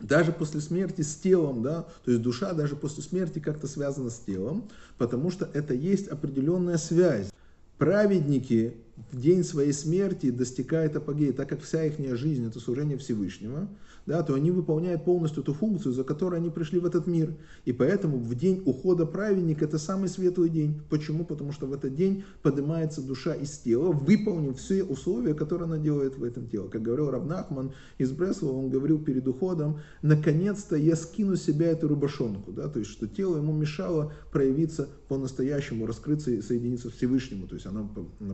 даже 0.00 0.32
после 0.32 0.62
смерти 0.62 1.02
с 1.02 1.14
телом, 1.16 1.62
да, 1.62 1.86
то 2.06 2.10
есть 2.10 2.22
душа 2.22 2.54
даже 2.54 2.74
после 2.74 3.02
смерти 3.02 3.38
как-то 3.38 3.66
связана 3.66 4.08
с 4.08 4.18
телом, 4.20 4.66
потому 4.96 5.30
что 5.30 5.46
это 5.52 5.74
есть 5.74 6.08
определенная 6.08 6.78
связь. 6.78 7.28
Праведники 7.76 8.72
в 9.12 9.20
день 9.20 9.44
своей 9.44 9.74
смерти 9.74 10.30
достигают 10.30 10.96
апогея, 10.96 11.34
так 11.34 11.50
как 11.50 11.60
вся 11.60 11.84
их 11.84 11.98
жизнь 12.16 12.46
это 12.48 12.60
служение 12.60 12.96
Всевышнего, 12.96 13.68
да, 14.08 14.22
то 14.22 14.32
они 14.32 14.50
выполняют 14.50 15.04
полностью 15.04 15.42
ту 15.42 15.52
функцию, 15.52 15.92
за 15.92 16.02
которой 16.02 16.40
они 16.40 16.48
пришли 16.48 16.80
в 16.80 16.86
этот 16.86 17.06
мир. 17.06 17.34
И 17.66 17.72
поэтому 17.74 18.16
в 18.16 18.34
день 18.34 18.62
ухода 18.64 19.04
праведника 19.04 19.66
это 19.66 19.78
самый 19.78 20.08
светлый 20.08 20.48
день. 20.48 20.80
Почему? 20.88 21.26
Потому 21.26 21.52
что 21.52 21.66
в 21.66 21.74
этот 21.74 21.94
день 21.94 22.24
поднимается 22.42 23.02
душа 23.02 23.34
из 23.34 23.58
тела, 23.58 23.92
выполнив 23.92 24.56
все 24.56 24.82
условия, 24.82 25.34
которые 25.34 25.66
она 25.66 25.76
делает 25.76 26.16
в 26.16 26.24
этом 26.24 26.48
теле. 26.48 26.68
Как 26.70 26.80
говорил 26.80 27.10
Равнахман 27.10 27.72
из 27.98 28.10
Бреслова, 28.12 28.56
он 28.56 28.70
говорил 28.70 28.98
перед 28.98 29.28
уходом, 29.28 29.80
наконец-то 30.00 30.74
я 30.76 30.96
скину 30.96 31.36
с 31.36 31.42
себя 31.42 31.66
эту 31.66 31.86
рубашонку, 31.86 32.50
да, 32.50 32.66
то 32.68 32.78
есть 32.78 32.90
что 32.90 33.06
тело 33.06 33.36
ему 33.36 33.52
мешало 33.52 34.14
проявиться 34.32 34.88
по-настоящему, 35.08 35.84
раскрыться 35.84 36.30
и 36.30 36.40
соединиться 36.40 36.88
с 36.88 36.92
Всевышнему. 36.94 37.46
То 37.46 37.56
есть 37.56 37.66
оно 37.66 37.90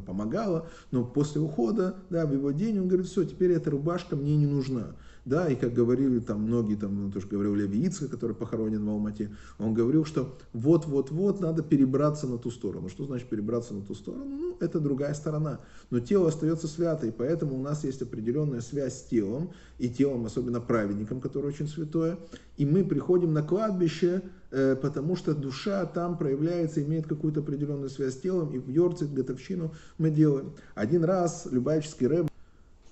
помогало, 0.06 0.68
но 0.92 1.04
после 1.04 1.40
ухода, 1.40 1.96
да, 2.10 2.26
в 2.26 2.32
его 2.32 2.52
день 2.52 2.78
он 2.78 2.86
говорит, 2.86 3.08
все, 3.08 3.24
теперь 3.24 3.50
эта 3.50 3.72
рубашка 3.72 4.14
мне 4.14 4.36
не 4.36 4.46
нужна 4.46 4.94
да, 5.24 5.48
и 5.48 5.56
как 5.56 5.72
говорили 5.72 6.18
там 6.18 6.42
многие, 6.42 6.76
там, 6.76 7.04
ну, 7.04 7.10
тоже 7.10 7.26
говорил 7.26 7.54
Леви 7.54 7.86
Ицка, 7.86 8.08
который 8.08 8.36
похоронен 8.36 8.84
в 8.84 8.88
Алмате, 8.90 9.30
он 9.58 9.72
говорил, 9.72 10.04
что 10.04 10.36
вот-вот-вот 10.52 11.40
надо 11.40 11.62
перебраться 11.62 12.26
на 12.26 12.38
ту 12.38 12.50
сторону. 12.50 12.88
Что 12.88 13.04
значит 13.04 13.28
перебраться 13.28 13.74
на 13.74 13.82
ту 13.82 13.94
сторону? 13.94 14.24
Ну, 14.26 14.56
это 14.60 14.80
другая 14.80 15.14
сторона. 15.14 15.60
Но 15.90 16.00
тело 16.00 16.28
остается 16.28 16.68
свято, 16.68 17.10
поэтому 17.16 17.56
у 17.56 17.62
нас 17.62 17.84
есть 17.84 18.02
определенная 18.02 18.60
связь 18.60 18.98
с 18.98 19.02
телом, 19.04 19.50
и 19.78 19.88
телом, 19.88 20.26
особенно 20.26 20.60
праведником, 20.60 21.20
который 21.20 21.46
очень 21.46 21.68
святое, 21.68 22.18
и 22.56 22.64
мы 22.64 22.84
приходим 22.84 23.32
на 23.32 23.42
кладбище, 23.42 24.22
э, 24.50 24.76
потому 24.76 25.16
что 25.16 25.34
душа 25.34 25.84
там 25.86 26.16
проявляется, 26.16 26.82
имеет 26.82 27.06
какую-то 27.06 27.40
определенную 27.40 27.90
связь 27.90 28.14
с 28.14 28.20
телом, 28.20 28.52
и 28.52 28.58
в 28.58 28.68
Йорцит, 28.68 29.12
Готовщину 29.12 29.72
мы 29.98 30.10
делаем. 30.10 30.52
Один 30.74 31.04
раз 31.04 31.48
Любавический 31.50 32.06
рэб 32.06 32.28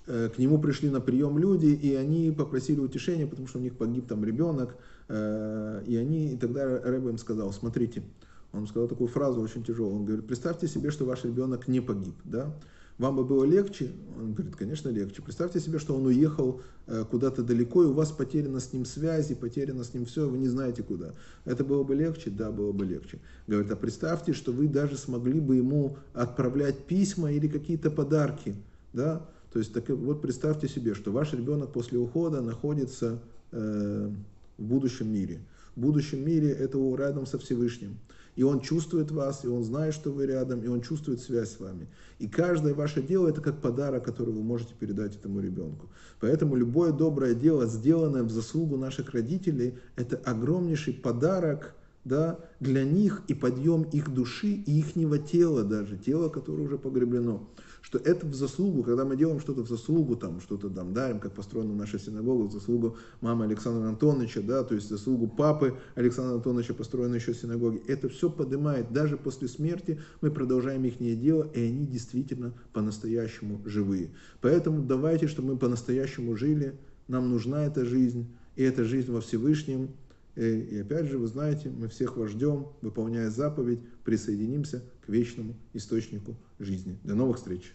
к 0.05 0.37
нему 0.37 0.59
пришли 0.59 0.89
на 0.89 0.99
прием 0.99 1.37
люди, 1.37 1.67
и 1.67 1.95
они 1.95 2.31
попросили 2.31 2.79
утешения, 2.79 3.25
потому 3.25 3.47
что 3.47 3.59
у 3.59 3.61
них 3.61 3.77
погиб 3.77 4.07
там 4.07 4.25
ребенок, 4.25 4.75
э, 5.07 5.83
и 5.87 5.95
они, 5.95 6.33
и 6.33 6.37
тогда 6.37 6.65
Рэбе 6.65 7.09
им 7.09 7.17
сказал, 7.17 7.53
смотрите, 7.53 8.03
Он 8.51 8.67
сказал 8.67 8.87
такую 8.87 9.07
фразу 9.07 9.41
очень 9.41 9.63
тяжелую. 9.63 9.95
Он 9.95 10.05
говорит, 10.05 10.27
представьте 10.27 10.67
себе, 10.67 10.91
что 10.91 11.05
ваш 11.05 11.23
ребенок 11.23 11.67
не 11.67 11.81
погиб, 11.81 12.15
да? 12.23 12.53
Вам 12.99 13.15
бы 13.15 13.23
было 13.23 13.43
легче? 13.43 13.91
Он 14.19 14.33
говорит, 14.33 14.55
конечно, 14.55 14.89
легче. 14.89 15.23
Представьте 15.23 15.59
себе, 15.59 15.79
что 15.79 15.95
он 15.95 16.05
уехал 16.05 16.61
э, 16.85 17.03
куда-то 17.09 17.41
далеко, 17.41 17.83
и 17.83 17.87
у 17.87 17.93
вас 17.93 18.11
потеряна 18.11 18.59
с 18.59 18.71
ним 18.71 18.85
связь, 18.85 19.31
и 19.31 19.35
потеряна 19.35 19.83
с 19.83 19.95
ним 19.95 20.05
все, 20.05 20.29
вы 20.29 20.37
не 20.37 20.47
знаете 20.47 20.83
куда. 20.83 21.13
Это 21.45 21.63
было 21.63 21.83
бы 21.83 21.95
легче? 21.95 22.29
Да, 22.29 22.51
было 22.51 22.71
бы 22.71 22.85
легче. 22.85 23.19
Говорит, 23.47 23.71
а 23.71 23.75
представьте, 23.75 24.33
что 24.33 24.51
вы 24.51 24.67
даже 24.67 24.97
смогли 24.97 25.39
бы 25.39 25.55
ему 25.55 25.97
отправлять 26.13 26.85
письма 26.85 27.31
или 27.31 27.47
какие-то 27.47 27.89
подарки, 27.89 28.55
да? 28.93 29.27
То 29.53 29.59
есть 29.59 29.71
так, 29.71 29.87
вот 29.89 30.19
представьте 30.19 30.67
себе, 30.67 30.95
что 30.95 31.11
ваш 31.11 31.33
ребенок 31.33 31.71
после 31.71 31.99
ухода 31.99 32.41
находится 32.41 33.19
э, 33.51 34.09
в 34.57 34.63
будущем 34.63 35.13
мире. 35.13 35.41
В 35.75 35.81
будущем 35.81 36.25
мире 36.25 36.49
это 36.49 36.79
рядом 36.97 37.27
со 37.27 37.37
Всевышним. 37.37 37.99
И 38.35 38.41
он 38.41 38.61
чувствует 38.61 39.11
вас, 39.11 39.45
и 39.45 39.47
он 39.47 39.63
знает, 39.63 39.93
что 39.93 40.11
вы 40.11 40.25
рядом, 40.25 40.61
и 40.63 40.67
он 40.67 40.81
чувствует 40.81 41.21
связь 41.21 41.51
с 41.51 41.59
вами. 41.59 41.87
И 42.17 42.27
каждое 42.27 42.73
ваше 42.73 43.03
дело 43.03 43.27
это 43.27 43.41
как 43.41 43.61
подарок, 43.61 44.03
который 44.03 44.33
вы 44.33 44.41
можете 44.41 44.73
передать 44.73 45.15
этому 45.15 45.39
ребенку. 45.39 45.87
Поэтому 46.19 46.55
любое 46.55 46.91
доброе 46.91 47.35
дело, 47.35 47.67
сделанное 47.67 48.23
в 48.23 48.31
заслугу 48.31 48.75
наших 48.75 49.11
родителей, 49.11 49.75
это 49.95 50.17
огромнейший 50.25 50.93
подарок 50.93 51.75
да, 52.05 52.39
для 52.59 52.83
них 52.83 53.21
и 53.27 53.35
подъем 53.35 53.83
их 53.83 54.11
души 54.11 54.47
и 54.47 54.79
ихнего 54.79 55.19
тела 55.19 55.63
даже, 55.63 55.95
тела, 55.97 56.29
которое 56.29 56.63
уже 56.63 56.79
погреблено 56.79 57.47
что 57.83 57.97
это 57.99 58.25
в 58.25 58.33
заслугу, 58.33 58.81
когда 58.81 59.03
мы 59.03 59.17
делаем 59.17 59.41
что-то 59.41 59.61
в 59.61 59.67
заслугу, 59.67 60.15
там 60.15 60.39
что-то 60.39 60.69
там 60.69 60.93
дарим, 60.93 61.19
как 61.19 61.33
построена 61.33 61.75
наша 61.75 61.99
синагога, 61.99 62.47
в 62.47 62.51
заслугу 62.51 62.97
мамы 63.19 63.43
Александра 63.43 63.87
Антоновича, 63.89 64.41
да, 64.41 64.63
то 64.63 64.73
есть 64.73 64.87
в 64.87 64.89
заслугу 64.89 65.27
папы 65.27 65.77
Александра 65.95 66.35
Антоновича 66.35 66.73
построена 66.73 67.15
еще 67.15 67.33
синагоги. 67.33 67.83
Это 67.87 68.07
все 68.07 68.29
поднимает, 68.29 68.93
даже 68.93 69.17
после 69.17 69.49
смерти 69.49 69.99
мы 70.21 70.31
продолжаем 70.31 70.85
их 70.85 70.97
дело, 71.19 71.43
и 71.53 71.59
они 71.59 71.85
действительно 71.85 72.53
по-настоящему 72.71 73.61
живые. 73.65 74.11
Поэтому 74.39 74.81
давайте, 74.81 75.27
чтобы 75.27 75.53
мы 75.53 75.57
по-настоящему 75.57 76.37
жили, 76.37 76.79
нам 77.09 77.29
нужна 77.29 77.65
эта 77.65 77.85
жизнь, 77.85 78.27
и 78.55 78.63
эта 78.63 78.85
жизнь 78.85 79.11
во 79.11 79.19
Всевышнем, 79.19 79.89
э, 80.35 80.55
и 80.57 80.79
опять 80.79 81.07
же, 81.07 81.17
вы 81.17 81.27
знаете, 81.27 81.69
мы 81.69 81.89
всех 81.89 82.15
вас 82.15 82.31
ждем, 82.31 82.67
выполняя 82.81 83.29
заповедь, 83.29 83.79
присоединимся 84.05 84.83
к 85.05 85.09
вечному 85.09 85.55
источнику 85.73 86.37
жизни. 86.63 86.99
До 87.03 87.15
новых 87.15 87.37
встреч! 87.37 87.73